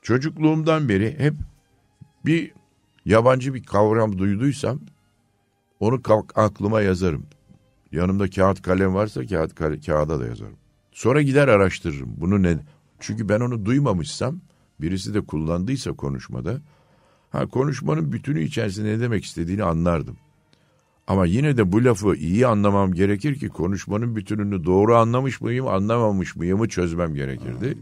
[0.02, 1.34] çocukluğumdan beri hep
[2.26, 2.52] bir
[3.04, 4.80] yabancı bir kavram duyduysam
[5.80, 6.02] onu
[6.34, 7.26] aklıma yazarım.
[7.92, 10.56] Yanımda kağıt kalem varsa kağıt kale, kağıda da yazarım.
[10.92, 12.14] Sonra gider araştırırım.
[12.16, 12.58] Bunu ne?
[13.00, 14.40] Çünkü ben onu duymamışsam,
[14.80, 16.60] birisi de kullandıysa konuşmada,
[17.30, 20.16] ha konuşmanın bütünü içerisinde ne demek istediğini anlardım.
[21.06, 26.36] Ama yine de bu lafı iyi anlamam gerekir ki konuşmanın bütününü doğru anlamış mıyım, anlamamış
[26.36, 27.78] mıyımı çözmem gerekirdi.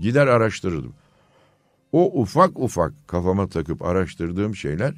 [0.00, 0.94] Gider araştırırdım.
[1.92, 4.94] O ufak ufak kafama takıp araştırdığım şeyler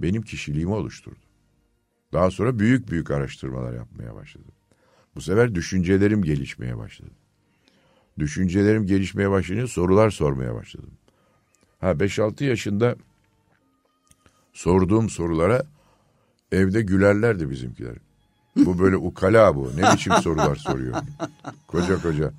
[0.00, 1.16] benim kişiliğimi oluşturdu.
[2.12, 4.52] Daha sonra büyük büyük araştırmalar yapmaya başladım.
[5.14, 7.10] Bu sefer düşüncelerim gelişmeye başladı.
[8.18, 10.90] Düşüncelerim gelişmeye başlayınca sorular sormaya başladım.
[11.80, 12.96] Ha 5-6 yaşında
[14.52, 15.66] sorduğum sorulara
[16.52, 17.94] evde gülerlerdi bizimkiler.
[18.56, 19.70] Bu böyle ukala bu.
[19.76, 20.94] Ne biçim sorular soruyor.
[21.66, 22.32] Koca koca.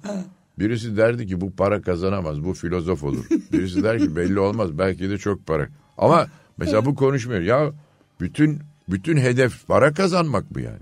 [0.60, 3.26] Birisi derdi ki bu para kazanamaz, bu filozof olur.
[3.52, 5.70] Birisi der ki belli olmaz, belki de çok para.
[5.98, 7.42] Ama mesela bu konuşmuyor.
[7.42, 7.72] Ya
[8.22, 10.80] bütün bütün hedef para kazanmak mı yani?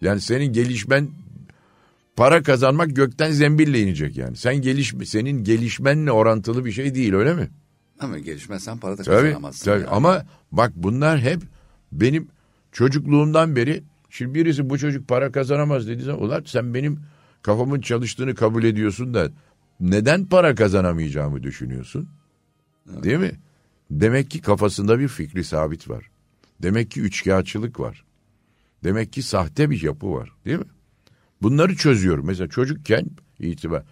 [0.00, 1.08] Yani senin gelişmen
[2.16, 4.36] para kazanmak gökten zembille inecek yani.
[4.36, 7.48] Sen geliş senin gelişmenle orantılı bir şey değil öyle mi?
[8.00, 9.64] Ama gelişmezsen para da Tabii, kazanamazsın.
[9.64, 9.80] tabii.
[9.80, 9.90] yani.
[9.90, 11.42] Ama bak bunlar hep
[11.92, 12.28] benim
[12.72, 17.00] çocukluğumdan beri şimdi birisi bu çocuk para kazanamaz dediği zaman ulan sen benim
[17.42, 19.30] kafamın çalıştığını kabul ediyorsun da
[19.80, 22.08] neden para kazanamayacağımı düşünüyorsun?
[22.86, 23.32] Değil mi?
[23.90, 26.10] Demek ki kafasında bir fikri sabit var.
[26.62, 28.04] Demek ki üçkağıtçılık var.
[28.84, 30.32] Demek ki sahte bir yapı var.
[30.44, 30.64] Değil mi?
[31.42, 32.26] Bunları çözüyorum.
[32.26, 33.06] Mesela çocukken
[33.38, 33.82] itibar.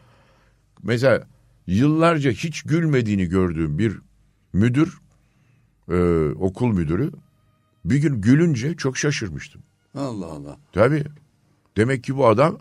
[0.82, 1.26] Mesela
[1.66, 3.98] yıllarca hiç gülmediğini gördüğüm bir
[4.52, 4.98] müdür,
[5.88, 5.94] e,
[6.30, 7.12] okul müdürü
[7.84, 9.62] bir gün gülünce çok şaşırmıştım.
[9.94, 10.58] Allah Allah.
[10.72, 11.04] Tabii.
[11.76, 12.58] Demek ki bu adam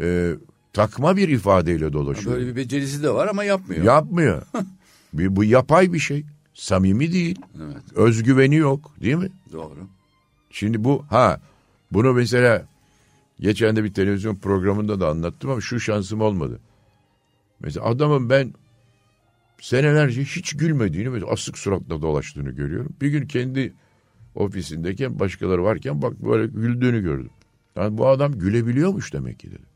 [0.00, 0.34] e,
[0.72, 2.36] takma bir ifadeyle dolaşıyor.
[2.36, 3.84] Böyle bir becerisi de var ama yapmıyor.
[3.84, 4.42] Yapmıyor.
[5.12, 6.24] bir, bu yapay bir şey.
[6.54, 7.38] Samimi değil.
[7.56, 9.28] Evet Özgüveni yok değil mi?
[9.52, 9.88] doğru.
[10.50, 11.40] Şimdi bu ha
[11.92, 12.66] bunu mesela
[13.40, 16.60] geçen de bir televizyon programında da anlattım ama şu şansım olmadı.
[17.60, 18.54] Mesela adamın ben
[19.60, 22.92] senelerce hiç gülmediğini mesela asık suratla dolaştığını görüyorum.
[23.00, 23.74] Bir gün kendi
[24.34, 27.30] ofisindeyken başkaları varken bak böyle güldüğünü gördüm.
[27.76, 29.66] Yani bu adam gülebiliyormuş demek ki dedi.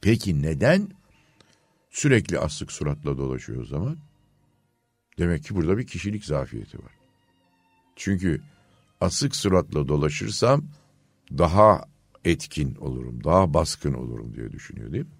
[0.00, 0.88] Peki neden
[1.90, 3.96] sürekli asık suratla dolaşıyor o zaman?
[5.18, 6.92] Demek ki burada bir kişilik zafiyeti var.
[7.96, 8.40] Çünkü
[9.00, 10.64] asık suratla dolaşırsam
[11.38, 11.84] daha
[12.24, 15.10] etkin olurum, daha baskın olurum diye düşünüyor değil mi?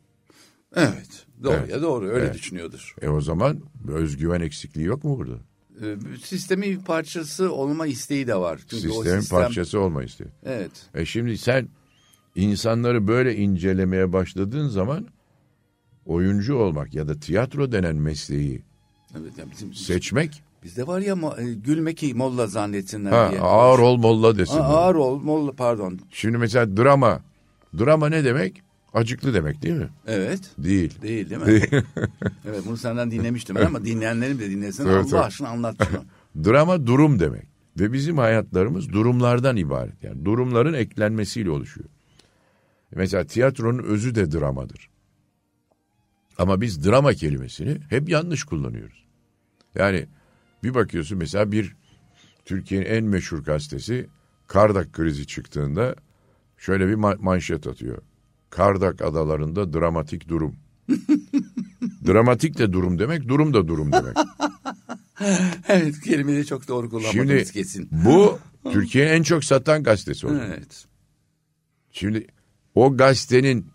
[0.76, 1.70] Evet doğru Evet.
[1.70, 2.34] ya doğru öyle Evet.
[2.34, 2.94] düşünüyordur.
[3.02, 5.38] E o zaman özgüven eksikliği yok mu burada?
[5.82, 8.60] Ee, sistemin bir parçası olma isteği de var.
[8.68, 10.28] Çünkü o Sistemin sistem, parçası olma isteği.
[10.44, 10.70] Evet.
[10.94, 11.68] E şimdi sen
[12.34, 15.06] insanları böyle incelemeye başladığın zaman
[16.06, 18.62] oyuncu olmak ya da tiyatro denen mesleği
[19.20, 23.40] Evet ya bizim seçmek bizde var ya e, gülme ki molla zannetsinler ha, diye.
[23.40, 24.58] ağır ol molla desin.
[24.58, 26.00] Aa, ağır ol molla pardon.
[26.10, 27.20] Şimdi mesela drama.
[27.78, 28.62] Drama ne demek?
[28.94, 29.88] Acıklı demek değil mi?
[30.06, 30.40] Evet.
[30.58, 31.02] Değil.
[31.02, 31.68] Değil değil mi?
[32.48, 34.86] evet bunu senden dinlemiştim ben ama dinleyenlerim de dinlesin.
[34.86, 35.26] Evet, Allah evet.
[35.26, 36.04] aşkına anlat şunu.
[36.44, 37.46] Drama durum demek.
[37.80, 40.02] Ve bizim hayatlarımız durumlardan ibaret.
[40.02, 41.88] Yani durumların eklenmesiyle oluşuyor.
[42.94, 44.90] Mesela tiyatronun özü de dramadır.
[46.38, 49.04] Ama biz drama kelimesini hep yanlış kullanıyoruz.
[49.74, 50.06] Yani
[50.62, 51.76] bir bakıyorsun mesela bir
[52.44, 54.06] Türkiye'nin en meşhur gazetesi
[54.46, 55.94] Kardak krizi çıktığında
[56.58, 58.02] şöyle bir ma- manşet atıyor.
[58.50, 60.56] Kardak adalarında dramatik durum.
[62.06, 64.16] dramatik de durum demek, durum da durum demek.
[65.68, 67.88] evet kelimeyi çok doğru kullanmadınız Şimdi kesin.
[67.92, 68.38] bu
[68.72, 70.40] Türkiye'nin en çok satan gazetesi oldu.
[70.46, 70.86] Evet.
[71.90, 72.26] Şimdi
[72.74, 73.66] o gazetenin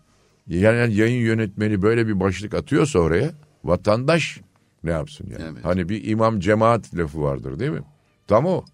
[0.46, 3.30] yani yayın yönetmeni böyle bir başlık atıyorsa oraya
[3.64, 4.40] vatandaş
[4.84, 5.44] ne yapsın yani?
[5.52, 5.64] Evet.
[5.64, 7.82] Hani bir imam cemaat lafı vardır değil mi?
[8.26, 8.64] Tam o.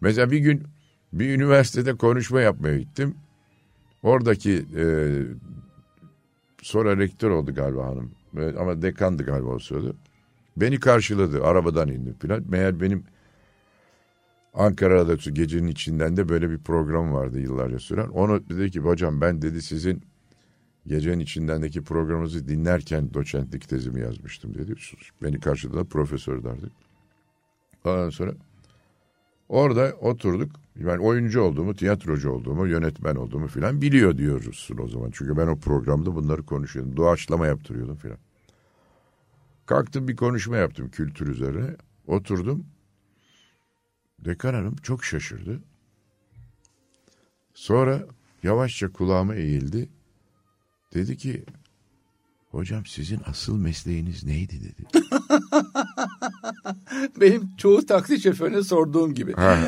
[0.00, 0.62] Mesela bir gün
[1.12, 3.14] bir üniversitede konuşma yapmaya gittim.
[4.02, 4.84] Oradaki e,
[6.62, 8.10] sonra rektör oldu galiba hanım.
[8.36, 9.92] E, ama dekandı galiba o sırada.
[10.56, 11.44] Beni karşıladı.
[11.44, 12.44] Arabadan indim filan.
[12.48, 13.04] Meğer benim
[14.54, 18.08] Ankara'da gecenin içinden de böyle bir program vardı yıllarca süren.
[18.08, 20.02] Onu dedi ki hocam ben dedi sizin
[20.86, 24.74] gecenin içindendeki programınızı dinlerken doçentlik tezimi yazmıştım dedi.
[25.22, 26.66] Beni karşıladı profesör derdi.
[27.84, 28.32] Ondan sonra
[29.52, 30.52] orada oturduk.
[30.76, 35.10] Ben oyuncu olduğumu, tiyatrocu olduğumu, yönetmen olduğumu filan biliyor diyorsun o zaman.
[35.14, 36.96] Çünkü ben o programda bunları konuşuyordum.
[36.96, 38.18] Doğaçlama yaptırıyordum filan.
[39.66, 41.76] Kalktım bir konuşma yaptım kültür üzerine.
[42.06, 42.66] Oturdum.
[44.18, 45.60] Dekan hanım çok şaşırdı.
[47.54, 48.06] Sonra
[48.42, 49.88] yavaşça kulağıma eğildi.
[50.94, 51.44] Dedi ki
[52.52, 54.88] hocam sizin asıl mesleğiniz neydi dedi.
[57.20, 59.32] Benim çoğu taksi şoförüne sorduğum gibi.
[59.32, 59.58] Ha.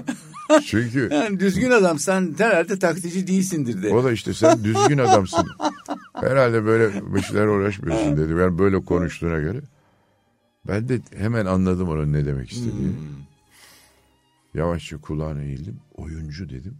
[0.67, 3.95] Çünkü Yani düzgün adam sen herhalde taksici değilsindir de.
[3.95, 5.47] o da işte sen düzgün adamsın.
[6.15, 8.33] Herhalde böyle bir şeyler uğraşmıyorsun dedi.
[8.33, 9.61] Yani böyle konuştuğuna göre.
[10.69, 12.93] Ben de hemen anladım onun ne demek istediğini.
[14.55, 15.81] Yavaşça kulağına eğildim.
[15.95, 16.77] Oyuncu dedim.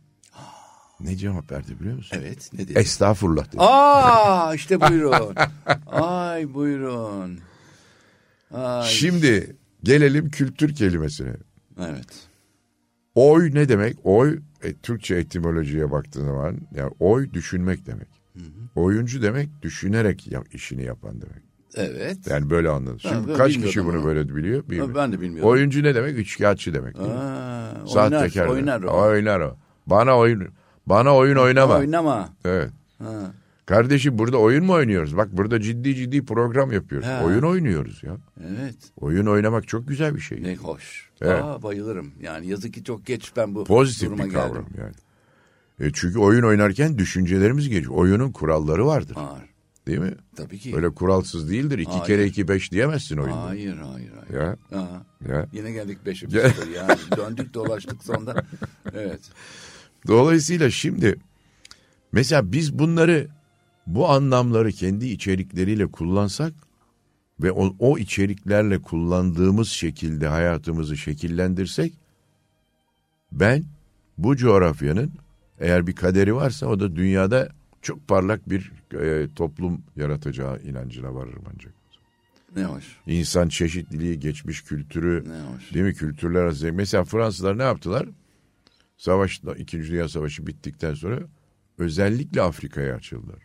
[1.01, 2.17] Ne cevap verdi biliyor musun?
[2.21, 2.79] Evet ne dedi?
[2.79, 3.57] Estağfurullah dedi.
[3.59, 5.35] Aa işte buyurun.
[5.87, 7.39] Ay buyurun.
[8.55, 8.83] Ay.
[8.89, 11.33] Şimdi gelelim kültür kelimesine.
[11.81, 12.29] Evet.
[13.15, 13.97] Oy ne demek?
[14.05, 18.09] Oy e, Türkçe etimolojiye baktığın zaman yani oy düşünmek demek.
[18.75, 21.45] Oyuncu demek düşünerek işini yapan demek.
[21.75, 22.19] Evet.
[22.27, 23.01] Yani böyle anladım.
[23.01, 24.05] Şimdi ben kaç kişi bunu onu.
[24.05, 24.63] böyle biliyor?
[24.63, 24.95] Bilmiyorum.
[24.95, 25.51] Ben de bilmiyorum.
[25.51, 26.19] Oyuncu ne demek?
[26.19, 26.97] Üçkağıtçı demek.
[26.99, 28.47] Aa, oynar, Sahtekar.
[28.47, 28.95] oynar demek.
[28.95, 29.01] o.
[29.01, 29.57] Oynar o.
[29.87, 30.49] Bana oyun
[30.87, 31.75] bana oyun oynama.
[31.79, 32.29] Oynama.
[32.45, 32.71] Evet.
[32.99, 33.33] Ha.
[33.67, 35.17] Kardeşim burada oyun mu oynuyoruz?
[35.17, 37.09] Bak burada ciddi ciddi program yapıyoruz.
[37.09, 37.23] Ha.
[37.25, 38.17] Oyun oynuyoruz ya.
[38.47, 38.75] Evet.
[39.01, 40.43] Oyun oynamak çok güzel bir şey.
[40.43, 41.11] Ne hoş.
[41.21, 41.43] Evet.
[41.45, 42.11] Aa, bayılırım.
[42.23, 44.67] Yani yazık ki çok geç ben bu Pozitif duruma bir kavram geldim.
[44.79, 44.95] yani.
[45.89, 47.93] E çünkü oyun oynarken düşüncelerimiz geçiyor.
[47.95, 49.17] Oyunun kuralları vardır.
[49.17, 49.43] Ağır.
[49.87, 50.15] Değil mi?
[50.37, 50.77] Tabii ki.
[50.77, 51.79] Öyle kuralsız değildir.
[51.79, 52.05] İki Hayır.
[52.05, 53.43] kere iki beş diyemezsin oyunda.
[53.45, 54.41] Hayır hayır hayır.
[54.43, 55.47] Ya, Aa, ya.
[55.53, 56.15] yine geldik 5'e
[56.51, 56.99] sıfır yani.
[57.17, 58.43] Döndük dolaştık sonunda.
[58.95, 59.21] Evet.
[60.07, 61.17] Dolayısıyla şimdi
[62.13, 63.29] mesela biz bunları
[63.87, 66.53] bu anlamları kendi içerikleriyle kullansak
[67.41, 71.93] ve o, o içeriklerle kullandığımız şekilde hayatımızı şekillendirsek
[73.33, 73.65] ben
[74.19, 75.13] bu coğrafyanın
[75.61, 77.49] eğer bir kaderi varsa o da dünyada
[77.83, 81.75] çok parlak bir e, toplum yaratacağı inancına varırım ancak.
[82.57, 82.85] Ne hoş.
[83.07, 85.75] İnsan çeşitliliği, geçmiş kültürü, Ne hoş.
[85.75, 85.95] Değil mi?
[85.95, 86.73] Kültürler arası.
[86.73, 88.09] Mesela Fransızlar ne yaptılar?
[88.97, 91.21] Savaş, İkinci Dünya Savaşı bittikten sonra
[91.79, 93.43] özellikle Afrika'ya açıldılar.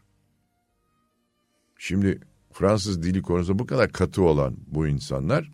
[1.77, 2.19] Şimdi
[2.53, 5.51] Fransız dili konusunda bu kadar katı olan bu insanlar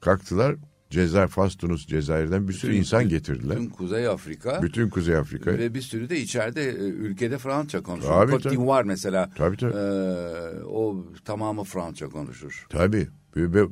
[0.00, 0.56] kalktılar
[0.90, 3.54] Cezayir, Fas, Tunus, Cezayir'den bir sürü Bütün- insan getirdiler.
[3.56, 5.58] Tüm Kuzey Afrika Bütün Kuzey Afrika'ya.
[5.58, 8.14] ve bir sürü de içeride e, ülkede Fransızca konuşuyor.
[8.14, 8.54] Tabii, Cote tabii.
[8.56, 9.30] d'Ivoire mesela.
[9.36, 9.74] Tabii tabii.
[9.74, 12.66] e, o tamamı Fransızca konuşur.
[12.68, 13.08] Tabii.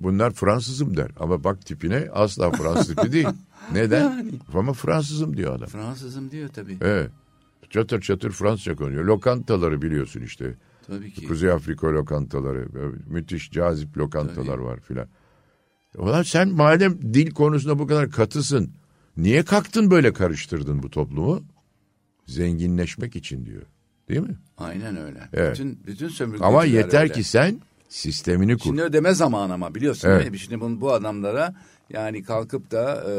[0.00, 1.10] Bunlar Fransızım der.
[1.20, 3.26] Ama bak tipine asla Fransız tipi değil.
[3.72, 4.30] Neden?
[4.54, 5.68] Ama Fransızım diyor adam.
[5.68, 6.78] Fransızım diyor tabii.
[6.80, 7.10] Evet.
[7.70, 9.04] Çatır çatır Fransızca konuşuyor.
[9.04, 10.54] Lokantaları biliyorsun işte.
[10.86, 11.26] Tabii ki.
[11.26, 12.68] Kuzey Afrika lokantaları.
[13.06, 15.06] Müthiş cazip lokantalar var filan.
[15.99, 18.70] Ulan sen madem dil konusunda bu kadar katısın.
[19.16, 21.42] Niye kalktın böyle karıştırdın bu toplumu?
[22.26, 23.62] Zenginleşmek için diyor.
[24.09, 24.36] Değil mi?
[24.59, 25.28] Aynen öyle.
[25.32, 25.53] Evet.
[25.53, 27.12] Bütün bütün sömürgeciler Ama yeter öyle.
[27.12, 28.64] ki sen sistemini kur.
[28.64, 30.20] Şimdi ödeme zamanı ama biliyorsun Evet.
[30.20, 30.38] değil mi?
[30.38, 31.55] Şimdi bu, bu adamlara
[31.91, 33.12] yani kalkıp da e,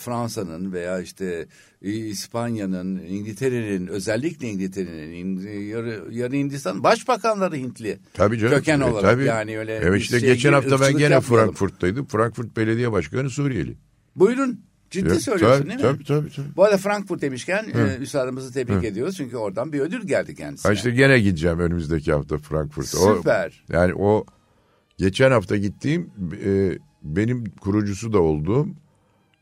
[0.00, 1.46] Fransa'nın veya işte
[1.82, 7.98] e, İspanya'nın, İngiltere'nin özellikle İngiltere'nin, İng- yarı, yarı Hindistan başbakanları Hintli.
[8.14, 8.54] Tabii canım.
[8.54, 9.24] Köken E, olarak tabii.
[9.24, 11.54] yani öyle Evet işte şey geçen hafta ben gene yapmayalım.
[11.54, 12.06] Frankfurt'taydım.
[12.06, 13.76] Frankfurt Belediye Başkanı Suriyeli.
[14.16, 14.60] Buyurun.
[14.90, 15.82] Ciddi Evet, söylüyorsun tabii, değil mi?
[15.86, 16.56] Tabii tabii tabii.
[16.56, 19.16] Bu arada Frankfurt demişken e, üstadımızı tebrik ediyoruz.
[19.16, 20.68] Çünkü oradan bir ödül geldi kendisine.
[20.70, 23.16] Ha işte gene gideceğim önümüzdeki hafta Frankfurt'a.
[23.16, 23.64] Süper.
[23.70, 24.24] O, yani o
[24.98, 26.10] geçen hafta gittiğim
[26.44, 26.72] e,
[27.04, 28.68] benim kurucusu da olduğum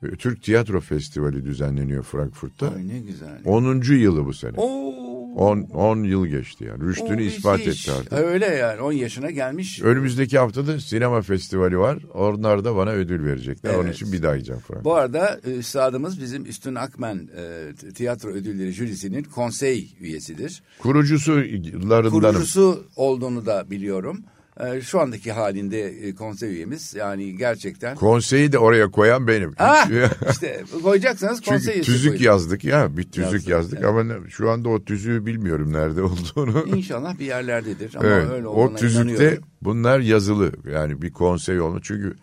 [0.02, 2.74] e, Türk Tiyatro Festivali düzenleniyor Frankfurt'ta.
[2.74, 3.40] Ay ne güzel.
[3.44, 3.82] 10.
[3.94, 4.52] yılı bu sene.
[4.56, 5.10] Oo.
[5.36, 6.84] 10 10 yıl geçti yani.
[6.84, 7.88] Rüştünü ispat müthiş.
[7.88, 8.12] etti artık.
[8.12, 9.82] Öyle yani 10 yaşına gelmiş.
[9.82, 11.98] Önümüzdeki hafta da sinema festivali var.
[12.14, 13.74] Onlar da bana ödül verecekler.
[13.74, 13.94] Onun Evet.
[13.94, 14.84] için bir daha gideceğim Frankfurt.
[14.84, 20.62] Bu arada e, üstadımız bizim Üstün Akmen e, tiyatro ödülleri jürisinin konsey üyesidir.
[20.78, 22.10] Kurucusu yıllarındanım.
[22.20, 24.20] Kurucusu olduğunu da biliyorum.
[24.60, 27.96] E, şu andaki halinde e, konsey üyemiz yani gerçekten.
[27.96, 29.52] Konseyi de oraya koyan benim.
[29.52, 29.88] Ha,
[30.30, 32.22] işte koyacaksanız konsey Çünkü tüzük koyun.
[32.24, 33.88] yazdık ya bir tüzük Yazdık, yazdık evet.
[33.88, 36.64] ama şu anda o tüzüğü bilmiyorum nerede olduğunu.
[36.76, 39.44] İnşallah bir yerlerdedir ama evet, öyle o tüzükte inanıyorum.
[39.62, 42.14] bunlar yazılı yani bir konsey olma çünkü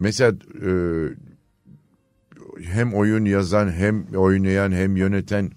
[0.00, 0.32] mesela
[0.66, 0.70] e,
[2.62, 5.50] hem oyun yazan hem oynayan hem yöneten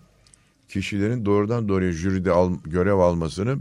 [0.67, 3.57] kişilerin doğrudan doğruya jüride al, görev almasını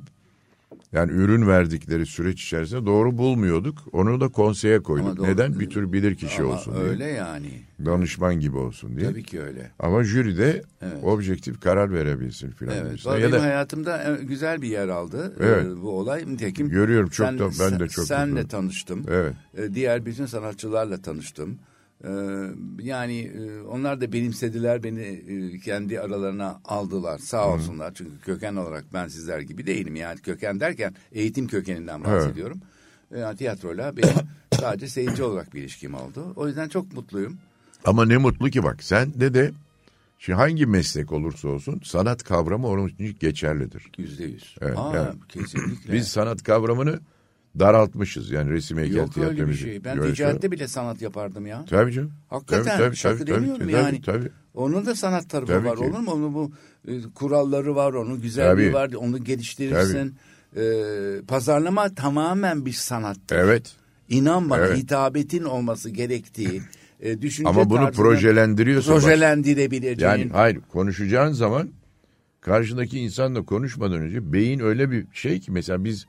[0.93, 3.79] yani ürün verdikleri süreç içerisinde doğru bulmuyorduk.
[3.93, 5.17] Onu da konseye koyduk.
[5.17, 5.61] Doğru- Neden?
[5.61, 6.85] Bir tür bilir kişi Ama olsun diye.
[6.85, 7.51] öyle yani.
[7.85, 9.09] Danışman gibi olsun diye.
[9.11, 9.71] Tabii ki öyle.
[9.79, 11.05] Ama jüri de Evet.
[11.05, 12.77] objektif karar verebilsin filan.
[12.77, 12.91] Evet.
[12.91, 13.17] gibisinden.
[13.19, 15.67] Benim Ya da hayatımda e, güzel bir yer aldı e, Evet.
[15.83, 16.27] bu olay.
[16.27, 18.49] Nitekim Görüyorum, çok sen- da- ben de çok Senle mutluyum.
[18.49, 19.05] tanıştım.
[19.09, 19.33] Evet.
[19.59, 21.59] E, Diğer bütün sanatçılarla tanıştım.
[22.05, 22.09] E,
[22.83, 27.93] Yani e, onlar da benimsediler beni e, kendi aralarına aldılar sağ olsunlar.
[27.95, 29.97] Çünkü köken olarak ben sizler gibi değilim.
[29.97, 32.61] Yani köken derken eğitim kökeninden bahsediyorum.
[33.15, 34.15] E, Yani tiyatroyla benim
[34.61, 36.33] sadece seyirci olarak bir ilişkim oldu.
[36.37, 37.39] O yüzden çok mutluyum.
[37.85, 39.51] Ama ne mutlu ki bak sen de de
[40.19, 43.91] şimdi hangi meslek olursa olsun sanat kavramı onun için geçerlidir.
[43.99, 44.57] Yüzde yüz.
[44.61, 45.93] Evet, Aa, yani kesinlikle.
[45.93, 47.01] Biz sanat kavramını
[47.59, 48.31] daraltmışız.
[48.31, 49.85] Yani resim heykel Yok öyle bir şey.
[49.85, 51.65] Ben görse- ticarette bile sanat yapardım ya.
[51.71, 52.13] Tabii canım.
[52.29, 54.03] Hakikaten Tabii, tabii, şaka tabii, demiyorum tabii, yani.
[54.03, 54.31] Tabii, tabii.
[54.55, 55.85] Onun da sanat tarafı Tabii var ki.
[55.85, 56.11] olur mu?
[56.13, 56.53] Onun bu
[56.89, 58.75] e, kuralları var, onun güzelliği Tabii.
[58.75, 60.15] var, onu geliştirirsin.
[60.57, 60.63] E,
[61.29, 63.37] pazarlama tamamen bir sanattır.
[63.37, 63.73] Evet.
[64.09, 64.79] İnan bana Evet.
[64.79, 66.63] hitabetin olması gerektiği,
[67.01, 68.93] e, düşünce Ama bunu projelendiriyorsun.
[68.93, 69.99] projelendirebileceğin.
[70.13, 71.69] Yani hayır konuşacağın zaman
[72.41, 76.07] karşındaki insanla konuşmadan önce beyin öyle bir şey ki mesela biz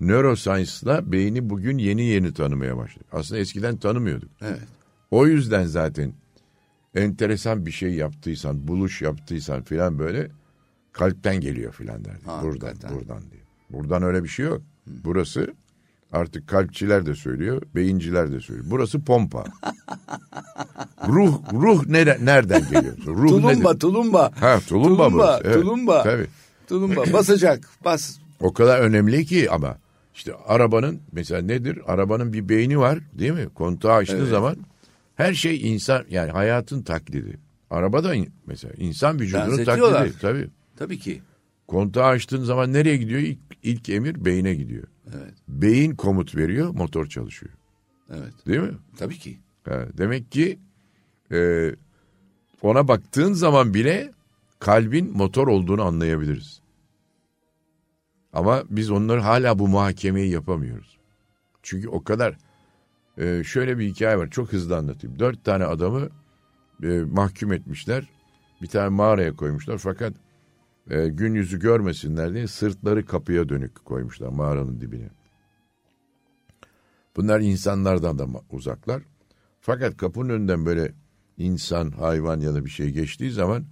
[0.00, 3.06] neuroscience'la beyni bugün yeni yeni tanımaya başladık.
[3.12, 4.30] Aslında eskiden tanımıyorduk.
[4.42, 4.60] Evet.
[5.10, 6.12] O yüzden zaten
[6.94, 10.28] enteresan bir şey yaptıysan, buluş yaptıysan filan böyle
[10.92, 12.24] kalpten geliyor filan derdi.
[12.26, 12.96] Ha, buradan, hakikaten.
[12.96, 13.42] buradan diye.
[13.70, 14.62] Buradan öyle bir şey yok.
[14.86, 15.54] Burası
[16.12, 18.66] artık kalpçiler de söylüyor, beyinciler de söylüyor.
[18.70, 19.44] Burası pompa.
[21.08, 22.96] ruh ruh nere, nereden geliyor?
[23.06, 23.80] Ruh Tulumba, nedir?
[23.80, 24.30] tulumba.
[24.40, 25.42] Ha, tulumba, tulumba, burası.
[25.44, 26.02] Evet, tulumba.
[26.02, 26.26] Tabii.
[26.68, 28.18] Tulumba basacak, bas.
[28.40, 29.76] O kadar önemli ki ama
[30.18, 31.78] işte arabanın mesela nedir?
[31.86, 33.48] Arabanın bir beyni var değil mi?
[33.54, 34.28] Kontağı açtığı Evet.
[34.28, 34.56] zaman
[35.14, 37.38] her şey insan yani hayatın taklidi.
[37.70, 40.18] Araba da in- mesela insan vücudunun taklidi.
[40.20, 40.48] Tabii.
[40.76, 41.22] Tabii ki.
[41.68, 43.20] Kontağı açtığın zaman nereye gidiyor?
[43.20, 44.84] İlk, ilk emir beyne gidiyor.
[45.14, 47.52] Evet, Beyin komut veriyor, motor çalışıyor.
[48.10, 48.32] evet.
[48.46, 48.74] Değil mi?
[48.98, 49.38] Tabii ki.
[49.64, 50.58] Ha, demek ki
[51.32, 51.70] e,
[52.62, 54.12] ona baktığın zaman bile
[54.58, 56.60] kalbin motor olduğunu anlayabiliriz.
[58.38, 60.98] Ama biz onları hala bu muhakemeyi yapamıyoruz.
[61.62, 62.36] Çünkü o kadar
[63.18, 64.30] e, şöyle bir hikaye var.
[64.30, 65.18] Çok hızlı anlatayım.
[65.18, 66.08] Dört tane adamı
[66.82, 68.08] e, mahkum etmişler.
[68.62, 69.78] Bir tane mağaraya koymuşlar.
[69.78, 70.12] Fakat
[70.90, 75.10] e, gün yüzü görmesinler diye sırtları kapıya dönük koymuşlar mağaranın dibine.
[77.16, 79.02] Bunlar insanlardan da uzaklar.
[79.60, 80.92] Fakat kapının önünden böyle
[81.36, 83.64] insan, hayvan ya da bir şey geçtiği zaman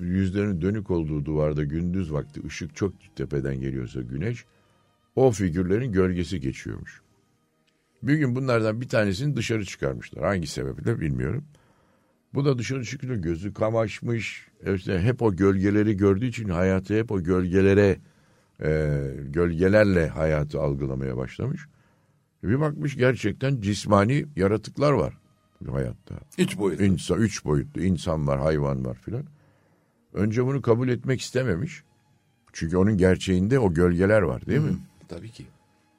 [0.00, 4.44] yüzlerinin dönük olduğu duvarda gündüz vakti ışık çok tepeden geliyorsa güneş
[5.16, 7.02] o figürlerin gölgesi geçiyormuş.
[8.02, 10.24] Bir gün bunlardan bir tanesini dışarı çıkarmışlar.
[10.24, 11.44] Hangi sebeple bilmiyorum.
[12.34, 14.48] Bu da dışarı çıkıyor gözü kamaşmış.
[14.74, 17.96] İşte hep o gölgeleri gördüğü için hayatı hep o gölgelere
[18.62, 21.66] e, gölgelerle hayatı algılamaya başlamış.
[22.42, 25.18] Bir bakmış gerçekten cismani yaratıklar var
[25.72, 26.14] hayatta.
[26.38, 26.84] Hiç boyutlu.
[26.84, 29.24] İnsan, üç boyutlu insan var, hayvan var filan.
[30.14, 31.84] Önce bunu kabul etmek istememiş.
[32.52, 34.76] Çünkü onun gerçeğinde o gölgeler var değil mi?
[35.08, 35.46] Tabii ki.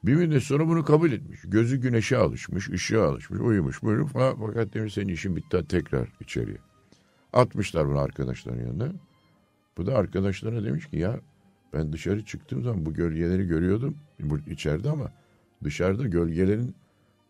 [0.04, 1.40] Bir müddet sonra bunu kabul etmiş.
[1.44, 4.36] Gözü güneşe alışmış, ışığa alışmış, uyumuş böyle falan.
[4.46, 6.58] Fakat demiş senin işin bitti tekrar içeriye.
[7.32, 8.92] Atmışlar bunu arkadaşların yanına.
[9.76, 11.20] Bu da arkadaşlarına demiş ki ya
[11.72, 13.96] ben dışarı çıktığım zaman bu gölgeleri görüyordum
[14.46, 15.12] içeride ama
[15.64, 16.74] dışarıda gölgelerin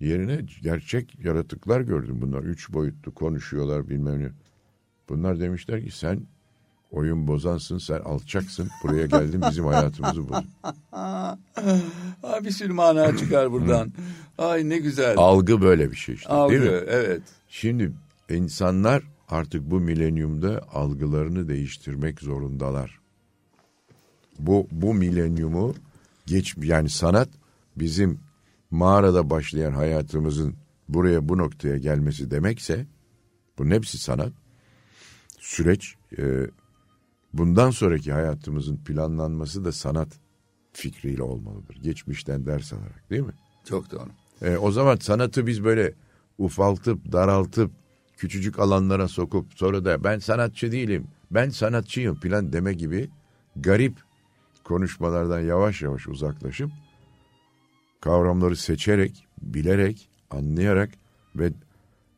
[0.00, 2.18] yerine gerçek yaratıklar gördüm.
[2.20, 4.28] Bunlar üç boyutlu konuşuyorlar bilmem ne.
[5.08, 6.26] Bunlar demişler ki sen
[6.96, 8.68] oyun bozansın, sen alçaksın.
[8.82, 10.48] Buraya geldin bizim hayatımızı bozdun.
[10.92, 11.36] Aa,
[12.44, 13.92] bir sürü mana çıkar buradan.
[14.38, 15.14] Ay ne güzel.
[15.16, 16.80] Algı böyle bir şey işte Algı, değil mi?
[16.88, 17.22] evet.
[17.48, 17.92] Şimdi
[18.30, 23.00] insanlar artık bu milenyumda algılarını değiştirmek zorundalar.
[24.38, 25.74] Bu bu milenyumu
[26.26, 27.28] geç yani sanat
[27.76, 28.20] bizim
[28.70, 30.54] mağarada başlayan hayatımızın
[30.88, 32.86] buraya bu noktaya gelmesi demekse
[33.58, 34.32] bunun hepsi sanat.
[35.38, 36.22] Süreç e,
[37.38, 40.08] bundan sonraki hayatımızın planlanması da sanat
[40.72, 41.76] fikriyle olmalıdır.
[41.82, 43.34] Geçmişten ders alarak değil mi?
[43.64, 44.08] Çok doğru.
[44.42, 45.94] E, o zaman sanatı biz böyle
[46.38, 47.70] ufaltıp, daraltıp,
[48.16, 53.10] küçücük alanlara sokup sonra da ben sanatçı değilim, ben sanatçıyım falan deme gibi
[53.56, 53.98] garip
[54.64, 56.70] konuşmalardan yavaş yavaş uzaklaşıp
[58.00, 60.90] kavramları seçerek, bilerek, anlayarak
[61.36, 61.52] ve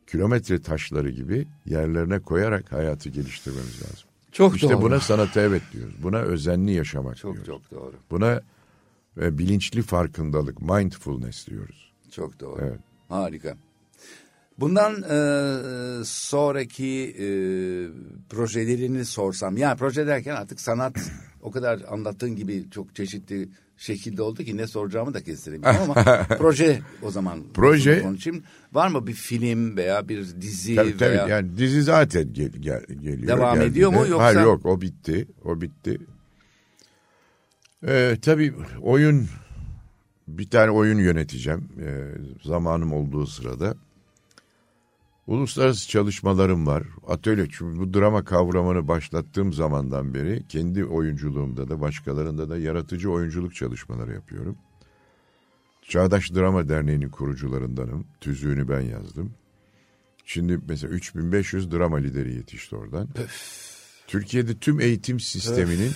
[0.07, 4.08] kilometre taşları gibi yerlerine koyarak hayatı geliştirmemiz lazım.
[4.31, 4.81] Çok İşte doğru.
[4.81, 5.93] buna sanata evet diyoruz.
[6.03, 7.47] Buna özenli yaşamak Çok diyoruz.
[7.47, 7.95] çok doğru.
[8.11, 8.41] Buna
[9.21, 11.93] e, bilinçli farkındalık, mindfulness diyoruz.
[12.11, 12.61] Çok doğru.
[12.61, 12.79] Evet.
[13.09, 13.57] Harika.
[14.59, 17.25] Bundan e, sonraki e,
[18.29, 21.11] projelerini sorsam, yani proje derken artık sanat
[21.41, 23.49] o kadar anlattığın gibi çok çeşitli
[23.79, 28.43] şekilde oldu ki ne soracağımı da kestiremiyorum ama proje o zaman Proje- konuşayım.
[28.73, 32.83] Var mı bir film veya bir dizi Tabii tabii veya yani dizi zaten gel, gel,
[33.01, 33.27] geliyor.
[33.27, 33.71] Devam geldiğinde.
[33.71, 35.27] ediyor mu yoksa- Hayır yok o bitti.
[35.45, 35.97] O bitti.
[37.87, 39.27] Ee, tabii oyun
[40.27, 42.07] bir tane oyun yöneteceğim ee,
[42.43, 43.75] zamanım olduğu sırada.
[45.29, 46.83] Uluslararası çalışmalarım var.
[47.07, 53.55] Atölye çünkü bu drama kavramını başlattığım zamandan beri kendi oyunculuğumda da başkalarında da yaratıcı oyunculuk
[53.55, 54.57] çalışmaları yapıyorum.
[55.81, 58.05] Çağdaş Drama Derneği'nin kurucularındanım.
[58.21, 59.33] Tüzüğünü ben yazdım.
[60.25, 63.07] Şimdi mesela 3500 drama lideri yetişti oradan.
[64.07, 65.91] Türkiye'de tüm eğitim sisteminin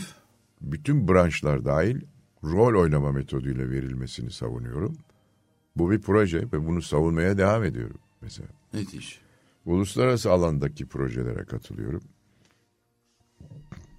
[0.61, 2.01] bütün branşlar dahil
[2.43, 4.97] rol oynama metoduyla verilmesini savunuyorum.
[5.75, 8.49] Bu bir proje ve bunu savunmaya devam ediyorum mesela.
[8.73, 9.22] Müthiş.
[9.65, 12.01] Uluslararası alandaki projelere katılıyorum.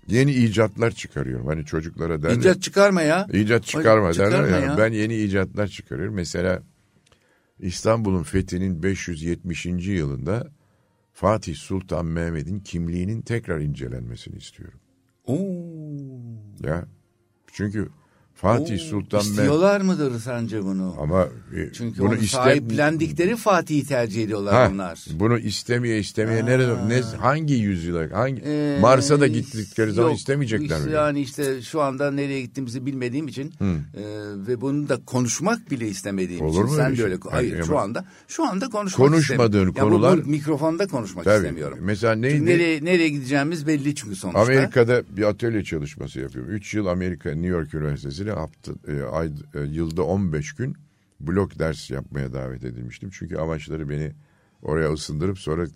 [0.08, 1.46] Yeni icatlar çıkarıyorum.
[1.46, 2.36] Hani çocuklara derler.
[2.36, 3.26] İcat çıkarma ya.
[3.32, 4.64] İcat çıkarma Çıkarma derler ya.
[4.66, 4.78] ya.
[4.78, 6.14] Ben yeni icatlar çıkarıyorum.
[6.14, 6.62] Mesela
[7.58, 9.66] İstanbul'un fethinin 570.
[9.66, 10.50] yılında
[11.12, 14.80] Fatih Sultan Mehmet'in kimliğinin tekrar incelenmesini istiyorum.
[15.26, 15.36] Oo.
[16.60, 16.84] Ya
[17.52, 17.88] çünkü
[18.34, 20.96] Fatih Oo, Sultan Mehmet İstiyorlar mıdır sence bunu?
[21.00, 25.04] ama e, Çünkü bunu onu iste- sahiplendikleri Fatih'i tercih ediyorlar Ha, onlar.
[25.12, 30.76] Bunu istemeye istemeye nerede ne hangi yüzyıla hangi Ee, Mars'a da gittikleri zaman yok, istemeyecekler
[30.76, 30.94] işte mi?
[30.94, 34.02] Yani işte şu anda nereye gittiğimizi bilmediğim için e,
[34.48, 37.04] ve bunu da konuşmak bile istemediğim Olur için mu sen öyle de şey?
[37.04, 39.74] öyle hayır Yani şu anda şu anda konuşmak Konuşmadığın istemiyorum.
[39.76, 41.36] Ya bu- bu konular- mikrofonda konuşmak Tabii.
[41.36, 41.78] istemiyorum.
[41.82, 42.34] Mesela neydi?
[42.38, 44.40] Çünkü nereye nereye gideceğimiz belli çünkü sonuçta.
[44.40, 46.52] Amerika'da bir atölye çalışması yapıyorum.
[46.52, 47.74] 3 yıl Amerika New York
[48.24, 50.76] Üniversitesi'ne hafta, e, ay, e, yılda 15 gün
[51.20, 53.10] blok ders yapmaya davet edilmiştim.
[53.12, 54.12] Çünkü amaçları beni
[54.62, 55.66] oraya ısındırıp sonra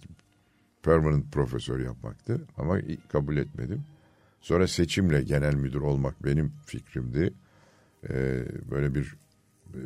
[0.82, 2.40] permanent profesör yapmaktı.
[2.56, 2.78] Ama
[3.08, 3.84] kabul etmedim.
[4.40, 7.34] Sonra seçimle genel müdür olmak benim fikrimdi.
[8.10, 9.16] Ee, böyle bir
[9.74, 9.80] e,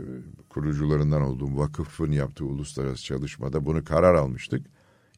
[0.49, 4.67] kurucularından olduğum vakıfın yaptığı uluslararası çalışmada bunu karar almıştık.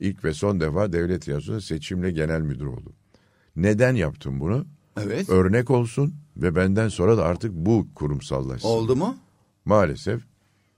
[0.00, 2.92] İlk ve son defa devlet tiyatrosunda seçimle genel müdür oldum.
[3.56, 4.66] Neden yaptım bunu?
[4.96, 5.28] Evet.
[5.30, 8.68] Örnek olsun ve benden sonra da artık bu kurumsallaşsın.
[8.68, 9.16] Oldu mu?
[9.64, 10.22] Maalesef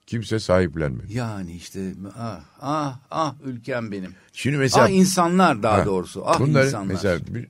[0.07, 1.15] kimse sahiplenmedi.
[1.17, 4.11] Yani işte ah ah ah ülkem benim.
[4.33, 6.23] Şimdi mesela ah insanlar daha Ha, doğrusu.
[6.27, 6.87] Ah bunları insanlar.
[6.95, 7.49] mesela bir,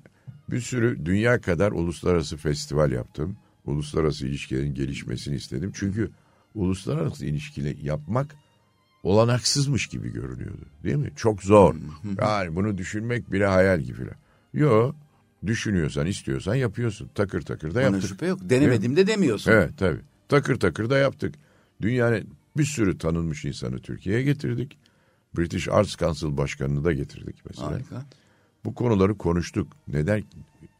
[0.50, 3.36] bir sürü dünya kadar uluslararası festival yaptım.
[3.64, 5.72] Uluslararası ilişkilerin gelişmesini istedim.
[5.74, 6.10] Çünkü
[6.54, 8.36] uluslararası ilişkileri yapmak
[9.02, 10.64] olanaksızmış gibi görünüyordu.
[10.84, 11.12] Değil mi?
[11.16, 11.74] Çok zor.
[12.20, 14.02] Yani bunu düşünmek bile hayal gibi.
[14.54, 14.94] Yok.
[15.46, 17.10] Düşünüyorsan, istiyorsan yapıyorsun.
[17.14, 18.08] Takır takır da Buna yaptık.
[18.08, 18.38] şüphe yok.
[18.42, 19.50] Denemedim de demiyorsun.
[19.52, 20.00] Evet tabii.
[20.28, 21.34] Takır takır da yaptık.
[21.82, 24.78] Dünyanın bir sürü tanınmış insanı Türkiye'ye getirdik.
[25.38, 27.70] British Arts Council Başkanı'nı da getirdik mesela.
[27.70, 28.04] Harika.
[28.64, 29.72] Bu konuları konuştuk.
[29.88, 30.24] Neden?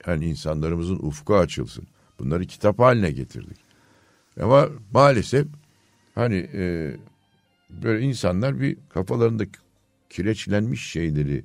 [0.06, 1.86] Yani insanlarımızın ufku açılsın.
[2.18, 3.58] Bunları kitap haline getirdik.
[4.40, 5.46] Ama maalesef
[6.14, 6.96] hani e,
[7.70, 9.44] böyle insanlar bir kafalarında
[10.10, 11.44] kireçlenmiş şeyleri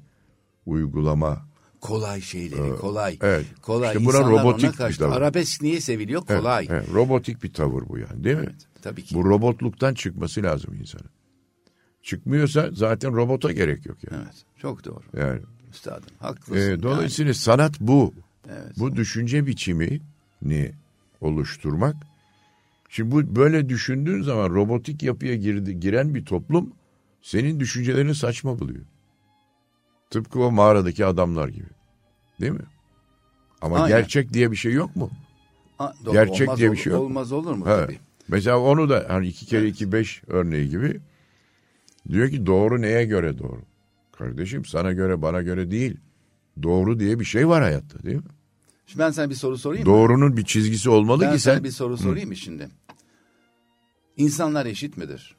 [0.66, 1.51] uygulama.
[1.82, 3.18] Kolay şeyleri, kolay.
[3.22, 3.46] evet.
[3.62, 3.88] Kolay.
[3.88, 5.16] İşte buna İnsanlar robotik ona bir tavır.
[5.16, 6.26] Arabesk niye seviliyor?
[6.26, 6.68] Kolay.
[6.70, 8.46] Evet, robotik bir tavır bu yani değil mi?
[8.48, 9.16] Evet, tabii ki.
[9.16, 11.10] Bu robotluktan çıkması lazım insanın.
[12.02, 14.24] Çıkmıyorsa zaten robota gerek yok yani.
[14.26, 14.36] Evet.
[14.58, 15.04] Çok doğru.
[15.18, 16.72] Yani Üstadım haklısın.
[16.72, 18.14] e, dolayısıyla sanat bu.
[18.50, 18.80] Evet.
[18.80, 20.72] Bu düşünce biçimini
[21.22, 21.96] oluşturmak.
[22.90, 26.74] Şimdi bu böyle düşündüğün zaman robotik yapıya girdi, giren bir toplum
[27.22, 28.86] senin düşüncelerini saçma buluyor.
[30.12, 31.68] Tıpkı o mağaradaki adamlar gibi.
[32.42, 32.66] Değil mi?
[33.62, 33.88] Ama Aynen.
[33.88, 35.10] gerçek diye bir şey yok mu?
[35.78, 36.14] Ha, doğru.
[36.14, 37.02] gerçek Olmaz diye bir şey yok.
[37.02, 37.86] Olmaz olur mu Evet.
[37.88, 38.00] tabii.
[38.28, 41.00] Mesela onu da hani iki kere iki beş örneği gibi
[42.10, 43.62] diyor ki doğru neye göre doğru?
[44.12, 45.98] Kardeşim sana göre bana göre değil.
[46.64, 48.24] Doğru diye bir şey var hayatta değil mi?
[48.86, 49.94] Şimdi ben sana bir soru sorayım mı?
[49.94, 52.70] Doğrunun bir çizgisi olmalı Ben ki sana sen bir soru sorayım mı şimdi?
[54.18, 55.36] İnsanlar eşit midir?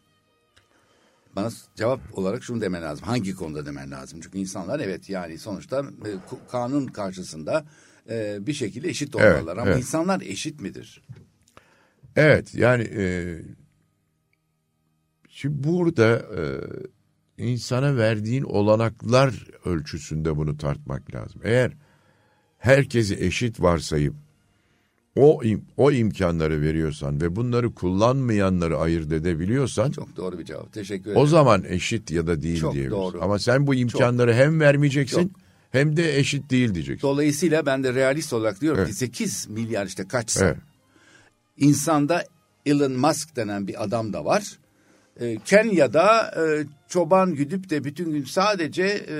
[1.36, 3.06] Bana cevap olarak şunu demen lazım.
[3.06, 4.20] Hangi konuda demen lazım?
[4.22, 6.10] Çünkü insanlar evet yani sonuçta e,
[6.50, 7.64] kanun karşısında
[8.10, 9.56] e, bir şekilde eşit Evet, olmalılar.
[9.56, 9.78] Ama evet.
[9.78, 11.02] insanlar eşit midir?
[12.16, 13.38] Evet yani e,
[15.28, 16.42] şimdi burada e,
[17.38, 21.40] insana verdiğin olanaklar ölçüsünde bunu tartmak lazım.
[21.44, 21.72] Eğer
[22.58, 24.14] herkesi eşit varsayıp
[25.16, 30.72] o im- o imkanları veriyorsan ve bunları kullanmayanları ayırt edebiliyorsan Çok doğru bir cevap.
[30.72, 31.16] Teşekkür ederim.
[31.22, 32.98] o zaman eşit ya da değil Çok diyebiliriz.
[32.98, 33.22] doğru.
[33.22, 35.30] Ama sen bu imkanları hem vermeyeceksin Çok.
[35.70, 37.08] hem de eşit değil diyeceksin.
[37.08, 38.88] Dolayısıyla ben de realist olarak diyorum Evet.
[38.90, 40.56] ki 8 milyar işte kaçsa Evet.
[41.56, 42.24] insanda
[42.66, 44.58] Elon Musk denen bir adam da var.
[45.20, 49.16] E, Kenya'da e, çoban güdüp de bütün gün sadece e,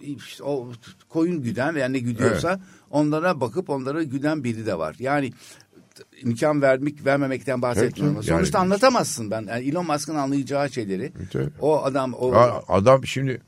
[0.00, 0.72] işte o
[1.08, 2.60] koyun güden veya ne güdüyorsa
[2.90, 4.96] onlara bakıp onlara güden biri de var.
[4.98, 5.32] Yani
[6.22, 8.16] imkan vermek vermemekten bahsetmiyorum.
[8.16, 9.42] Tabii, Sonuçta yani- anlatamazsın ben.
[9.48, 11.12] Yani Elon Musk'ın anlayacağı şeyleri.
[11.32, 11.50] Tabii.
[11.60, 12.34] O adam o
[12.68, 13.40] adam şimdi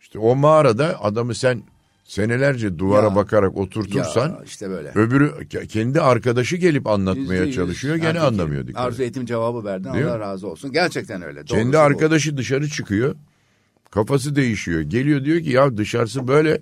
[0.00, 1.62] işte o mağarada adamı sen
[2.08, 3.14] senelerce duvara Ya.
[3.16, 4.92] bakarak oturtursan Ya işte böyle.
[4.94, 7.54] öbürü kendi arkadaşı gelip anlatmaya Yüzde yüz.
[7.54, 8.82] çalışıyor Yani gene anlamıyor dikkat.
[8.86, 9.92] Arzu ettiğim cevabı verdin.
[9.94, 10.20] Değil Allah mi?
[10.20, 10.72] razı olsun.
[10.72, 11.44] Gerçekten öyle.
[11.44, 11.78] Kendi Doğrusu bu.
[11.78, 13.14] arkadaşı dışarı çıkıyor.
[13.90, 14.80] Kafası değişiyor.
[14.80, 16.60] Geliyor diyor ki ya dışarısı böyle.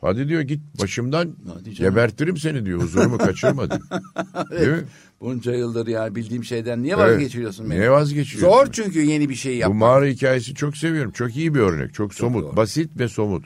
[0.00, 1.34] Hadi diyor git başımdan
[1.78, 2.80] gebertirim seni diyor.
[2.82, 3.80] Huzurumu kaçırma diyor.
[4.50, 4.82] Değil mi?
[5.20, 7.04] Bunca yıldır ya bildiğim şeyden niye Evet.
[7.12, 7.78] vazgeçiriyorsun beni?
[7.78, 8.58] Niye vazgeçiriyorsun?
[8.58, 9.78] Zor çünkü yeni bir şey Bu yapmak.
[9.78, 11.10] mağara hikayesi çok seviyorum.
[11.12, 11.94] Çok iyi bir örnek.
[11.94, 12.42] Çok, somut.
[12.44, 12.56] doğru.
[12.56, 13.44] Basit ve somut.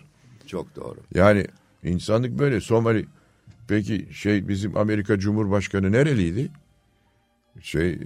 [0.54, 0.96] Çok doğru.
[1.14, 1.46] Yani
[1.82, 3.06] insanlık böyle Somali
[3.68, 6.50] Peki şey bizim Amerika Cumhurbaşkanı nereliydi?
[7.60, 7.98] Şey e,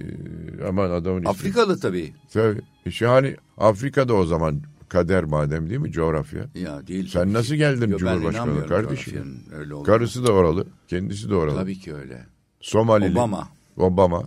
[0.67, 1.29] aman adamın ismi.
[1.29, 2.13] Afrikalı tabii.
[2.33, 2.61] Tabii.
[2.85, 6.45] İşte hani Afrika'da o zaman kader madem değil mi coğrafya?
[6.55, 7.07] Ya değil.
[7.07, 9.43] Sen nasıl geldin Yo, Cumhurbaşkanı kardeşim?
[9.53, 9.83] Öyle.
[9.83, 11.55] Karısı da oralı, kendisi de oralı.
[11.55, 12.25] Tabii ki öyle.
[12.61, 13.11] Somalili.
[13.11, 13.49] Obama.
[13.77, 14.23] Obama.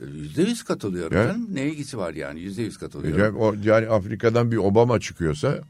[0.00, 1.24] Yüzde yüz katılıyorum Ya.
[1.26, 1.46] canım.
[1.52, 2.40] Ne ilgisi var yani?
[2.40, 3.24] Yüzde yüz katılıyorum.
[3.24, 5.60] Yani, o, yani Afrika'dan bir Obama çıkıyorsa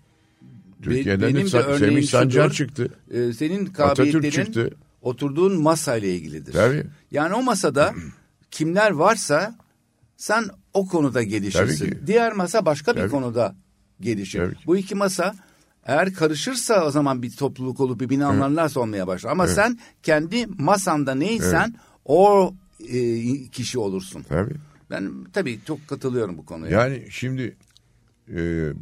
[0.83, 2.55] Türkiye'den benim de Sa- örneğim Semih Sancar şudur.
[2.55, 2.89] çıktı.
[3.11, 6.53] Ee, senin kabiliyetlerin oturduğun masayla ilgilidir.
[6.53, 6.85] Tabii.
[7.11, 7.95] Yani o masada
[8.51, 9.55] kimler varsa
[10.17, 11.99] sen o konuda gelişirsin.
[12.07, 13.11] Diğer masa başka bir Tabii.
[13.11, 13.55] konuda
[14.01, 14.39] gelişir.
[14.39, 14.55] Tabii.
[14.67, 15.35] Bu iki masa
[15.87, 19.31] eğer karışırsa o zaman bir topluluk olup birbirini anlarlarsa olmaya başlar.
[19.31, 21.75] Ama sen kendi masanda neysen
[22.05, 22.55] o
[22.89, 24.23] e, kişi olursun.
[24.29, 24.55] Tabii.
[24.91, 26.71] Ben tabii çok katılıyorum bu konuya.
[26.81, 27.57] Yani şimdi
[28.37, 28.39] e,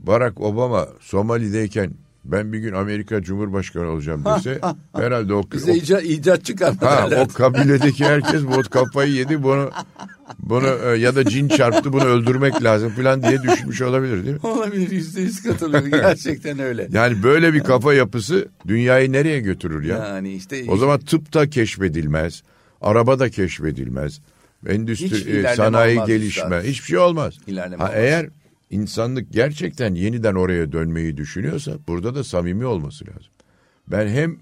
[0.07, 1.91] Barack Obama Somali'deyken
[2.25, 4.61] ben bir gün Amerika Cumhurbaşkanı olacağım dese
[4.97, 9.71] herhalde o, Bize o, icat, icat çıkarma ha, o kabiledeki herkes bu kafayı yedi bunu
[10.39, 14.41] bunu e, ya da cin çarptı bunu öldürmek lazım falan diye düşünmüş olabilir değil mi?
[14.43, 15.91] Olabilir yüzde yüz katılıyorum.
[15.91, 16.89] Gerçekten öyle.
[16.93, 19.97] Yani böyle bir kafa yapısı dünyayı nereye götürür ya?
[19.97, 22.43] Yani işte O zaman tıp da keşfedilmez,
[22.81, 24.21] araba da keşfedilmez,
[24.67, 27.35] endüstri, sanayi gelişme, hiçbir şey olmaz.
[27.47, 28.03] İlerleme ha, olmaz.
[28.03, 28.29] eğer
[28.71, 33.33] insanlık gerçekten yeniden oraya dönmeyi düşünüyorsa burada da samimi olması lazım.
[33.89, 34.37] Ben hem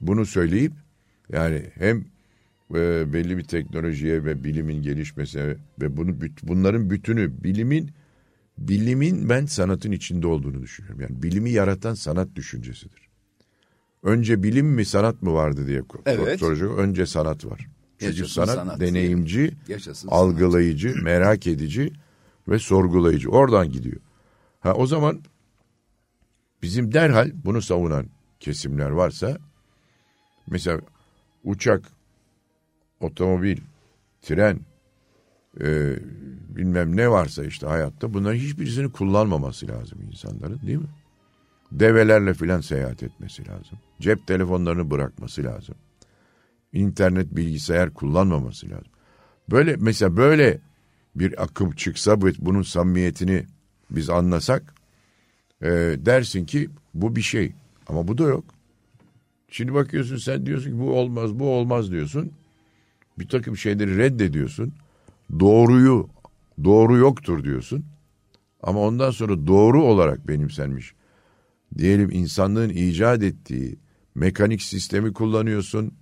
[0.00, 0.72] bunu söyleyip
[1.32, 2.04] yani hem
[2.74, 7.90] e, belli bir teknolojiye ve bilimin gelişmesine ve bunu bunların bütünü bilimin
[8.58, 11.00] bilimin ben sanatın içinde olduğunu düşünüyorum.
[11.00, 13.10] Yani bilimi yaratan sanat düşüncesidir.
[14.02, 16.40] Önce bilim mi sanat mı vardı diye Evet.
[16.40, 16.78] soracak.
[16.78, 17.68] Önce sanat var.
[17.98, 21.92] Çünkü sanat, sanat deneyimci, Yaşasın algılayıcı, merak edici
[22.50, 23.30] ve sorgulayıcı.
[23.30, 24.00] Oradan gidiyor.
[24.60, 25.22] Ha o zaman
[26.62, 28.06] bizim derhal bunu savunan
[28.40, 29.38] kesimler varsa
[30.46, 30.80] mesela
[31.44, 31.84] uçak,
[33.00, 33.58] otomobil,
[34.22, 34.60] tren,
[35.60, 35.96] e,
[36.48, 40.88] bilmem ne varsa işte hayatta bunların hiçbirisini kullanmaması lazım insanların değil mi?
[41.72, 43.78] Develerle filan seyahat etmesi lazım.
[44.00, 45.74] Cep telefonlarını bırakması lazım.
[46.72, 48.92] İnternet bilgisayar kullanmaması lazım.
[49.50, 50.60] Böyle mesela böyle
[51.14, 53.46] bir akım çıksa bu- bunun samimiyetini
[53.90, 54.74] biz anlasak
[55.62, 57.52] e, dersin ki bu bir şey
[57.86, 58.44] ama bu da yok.
[59.48, 62.32] Şimdi bakıyorsun sen diyorsun ki bu olmaz bu olmaz diyorsun.
[63.18, 64.72] Bir takım şeyleri reddediyorsun.
[65.40, 66.08] Doğruyu
[66.64, 67.84] doğru yoktur diyorsun.
[68.62, 70.94] Ama ondan sonra doğru olarak benimsenmiş.
[71.78, 73.78] Diyelim insanlığın icat ettiği
[74.14, 75.94] mekanik sistemi kullanıyorsun.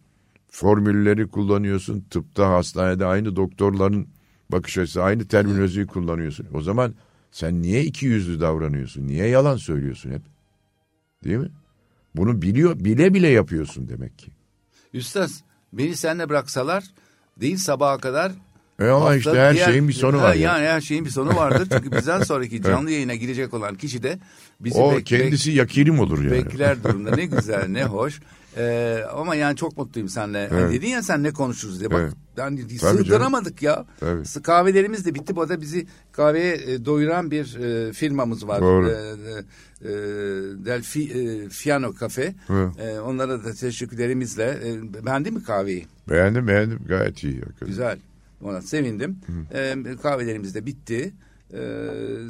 [0.51, 2.01] Formülleri kullanıyorsun.
[2.11, 4.09] Tıpta hastanede aynı doktorların
[4.53, 6.47] bakış açısı aynı terminolojiyi kullanıyorsun.
[6.55, 6.95] O zaman
[7.31, 9.07] sen niye iki yüzlü davranıyorsun?
[9.07, 10.23] Niye yalan söylüyorsun hep?
[11.25, 11.51] Değil mi?
[12.17, 14.31] Bunu biliyor, bile bile yapıyorsun demek ki.
[14.93, 15.31] Üstad
[15.73, 16.85] beni seninle bıraksalar
[17.41, 18.33] değil sabaha kadar
[18.81, 20.35] E ama hafta işte her diğer- şeyin bir sonu var.
[20.35, 20.41] ya.
[20.55, 21.69] Yani her şeyin bir sonu vardır.
[21.73, 24.19] Çünkü bizden sonraki canlı yayına girecek olan kişi de
[24.61, 26.31] bizi O bek- kendisi yakinim olur yani.
[26.31, 27.11] bekler durumda.
[27.17, 28.21] Ne güzel ne hoş.
[28.57, 30.49] Ee, ama yani çok mutluyum seninle.
[30.49, 30.73] Hani Evet.
[30.73, 31.91] dedin ya sen ne konuşuruz diye.
[31.91, 32.13] Bak Evet.
[32.37, 33.85] yani sığdıramadık ya.
[34.01, 34.43] Tabii.
[34.43, 35.37] Kahvelerimiz de bitti.
[35.37, 38.61] Bu arada bizi kahveye e, doyuran bir e, firmamız var.
[38.61, 38.89] Doğru.
[38.91, 39.93] E, e, e,
[40.67, 42.35] Delfi e, Fiano Cafe.
[42.51, 42.69] Evet.
[42.79, 44.45] E, onlara da teşekkürlerimizle.
[44.65, 45.87] E, beğendin mi kahveyi?
[46.11, 47.35] Beğendim beğendim gayet iyi.
[47.41, 47.69] hakikaten.
[47.69, 47.99] Güzel.
[48.43, 49.19] Ona sevindim.
[49.55, 51.13] E, kahvelerimiz de bitti.
[51.53, 51.59] E,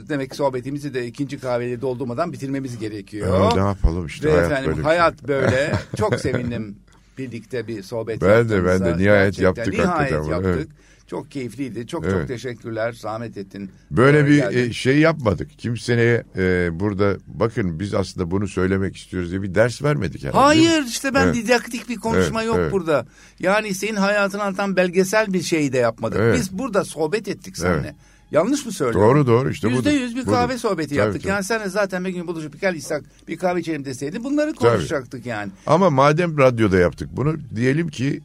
[0.08, 3.56] demek ki sohbetimizi de ikinci kahveleri doldurmadan bitirmemiz gerekiyor.
[3.56, 4.82] Ne yapalım işte Ve hayat efendim böyle.
[4.82, 5.72] hayat böyle.
[5.96, 6.76] Çok sevindim
[7.18, 8.84] birlikte bir sohbet Ben de, yaptığımıza.
[8.84, 9.02] ben de.
[9.02, 10.54] Nihayet Gerçekten yaptık Nihayet hakikaten yaptık.
[10.56, 10.68] evet.
[11.10, 11.86] Çok keyifliydi.
[11.86, 12.28] Çok çok Evet.
[12.28, 12.92] teşekkürler.
[12.92, 13.70] Zahmet ettin.
[13.90, 14.70] Böyle Buraya bir geldin.
[14.70, 15.50] e, şey yapmadık.
[15.58, 20.38] Kimseye e, burada bakın biz aslında bunu söylemek istiyoruz diye bir ders vermedik herhalde.
[20.38, 21.34] Hayır işte ben Evet.
[21.34, 22.72] didaktik bir konuşma Evet, yok evet.
[22.72, 23.06] burada.
[23.40, 26.18] Yani senin hayatını anlatan belgesel bir şey de yapmadık.
[26.22, 26.38] Evet.
[26.38, 27.80] Biz burada sohbet ettik seninle.
[27.80, 27.94] Evet.
[28.30, 29.08] Yanlış mı söylüyorum?
[29.10, 29.90] Doğru doğru işte Yüzde budur.
[30.00, 30.32] yüz bir Budur.
[30.32, 31.22] kahve sohbeti Tabii, yaptık.
[31.22, 31.30] tabii.
[31.32, 35.52] Yani seninle zaten bir gün buluşup bir kalırsak bir kahve içelim deseydin bunları konuşacaktık yani.
[35.66, 38.20] Ama madem radyoda yaptık bunu diyelim ki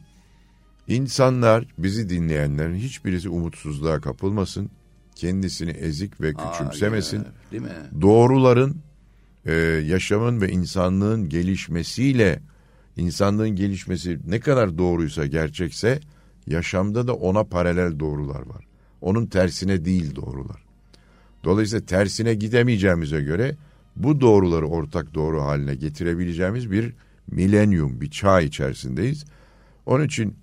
[0.88, 4.70] insanlar bizi dinleyenlerin hiçbirisi umutsuzluğa kapılmasın.
[5.14, 7.16] Kendisini ezik ve küçümsemesin.
[7.18, 8.00] Hayır, Değil mi?
[8.00, 8.76] doğruların
[9.46, 9.52] e,
[9.86, 12.40] yaşamın ve insanlığın gelişmesiyle
[12.96, 16.00] insanlığın gelişmesi ne kadar doğruysa gerçekse
[16.46, 18.64] yaşamda da ona paralel doğrular var.
[19.00, 20.64] Onun tersine değil doğrular.
[21.44, 23.56] Dolayısıyla tersine gidemeyeceğimize göre
[23.96, 26.92] bu doğruları ortak doğru haline getirebileceğimiz bir
[27.30, 29.24] milenyum, bir çağ içerisindeyiz.
[29.86, 30.36] Onun için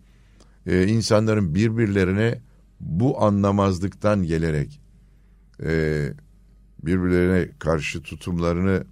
[0.66, 2.42] e, insanların birbirlerine
[2.80, 4.82] bu anlamazlıktan gelerek
[5.64, 6.08] e,
[6.84, 8.84] birbirlerine karşı tutumlarını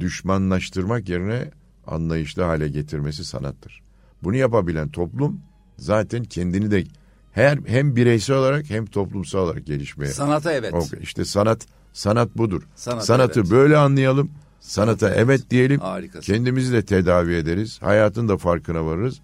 [0.00, 1.50] düşmanlaştırmak yerine
[1.86, 3.82] anlayışlı hale getirmesi sanattır.
[4.22, 5.40] Bunu yapabilen toplum
[5.76, 6.84] zaten kendini de
[7.32, 10.12] her hem bireysel olarak hem toplumsal olarak gelişmeye.
[10.12, 10.74] Sanata evet.
[10.74, 12.62] Okay, işte sanat sanat budur.
[12.74, 13.50] Sanata Sanatı evet.
[13.50, 14.30] böyle anlayalım.
[14.60, 15.80] Sanata evet, diyelim.
[15.80, 16.32] Harikasın.
[16.32, 17.78] Kendimizi de tedavi ederiz.
[17.82, 19.20] Hayatın da farkına varırız.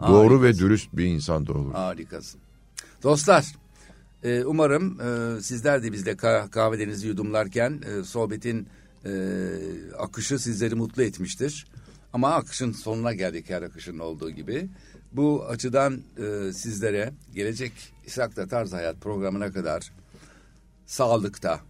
[0.00, 1.72] Doğru ve dürüst bir insan da olur.
[1.72, 2.40] Harikasın.
[3.02, 3.46] Dostlar,
[4.22, 8.68] e, umarım e, sizler de bizle kah- kahvelerinizi yudumlarken e, sohbetin
[9.98, 11.66] akışı sizleri mutlu etmiştir.
[12.12, 14.68] Ama akışın sonuna geldik her akışın olduğu gibi.
[15.12, 17.72] Bu açıdan e, sizlere gelecek
[18.06, 19.92] İshak'ta Tarz Hayat programına kadar
[20.86, 21.60] sağlıkta,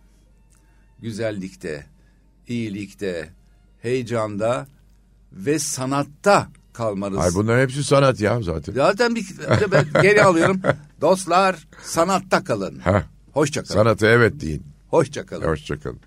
[0.99, 1.87] güzellikte,
[2.49, 3.29] iyilikte,
[3.83, 4.66] heyecanda
[5.33, 7.18] ve sanatta kalmanız.
[7.18, 8.72] Ay bunların hepsi sanat ya zaten.
[8.72, 9.27] Zaten bir
[9.72, 10.61] ben geri alıyorum.
[11.01, 12.79] Dostlar sanatta kalın.
[12.85, 13.03] Heh,
[13.33, 13.74] Hoşça kalın.
[13.74, 14.62] sanata evet deyin.
[14.91, 15.47] Hoşça kalın.
[15.47, 16.01] Hoşçakalın.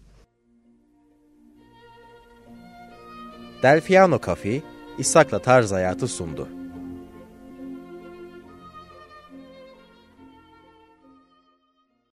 [3.63, 4.61] Delfiano Cafe,
[4.97, 6.47] İshak'la Tarz Hayatı sundu.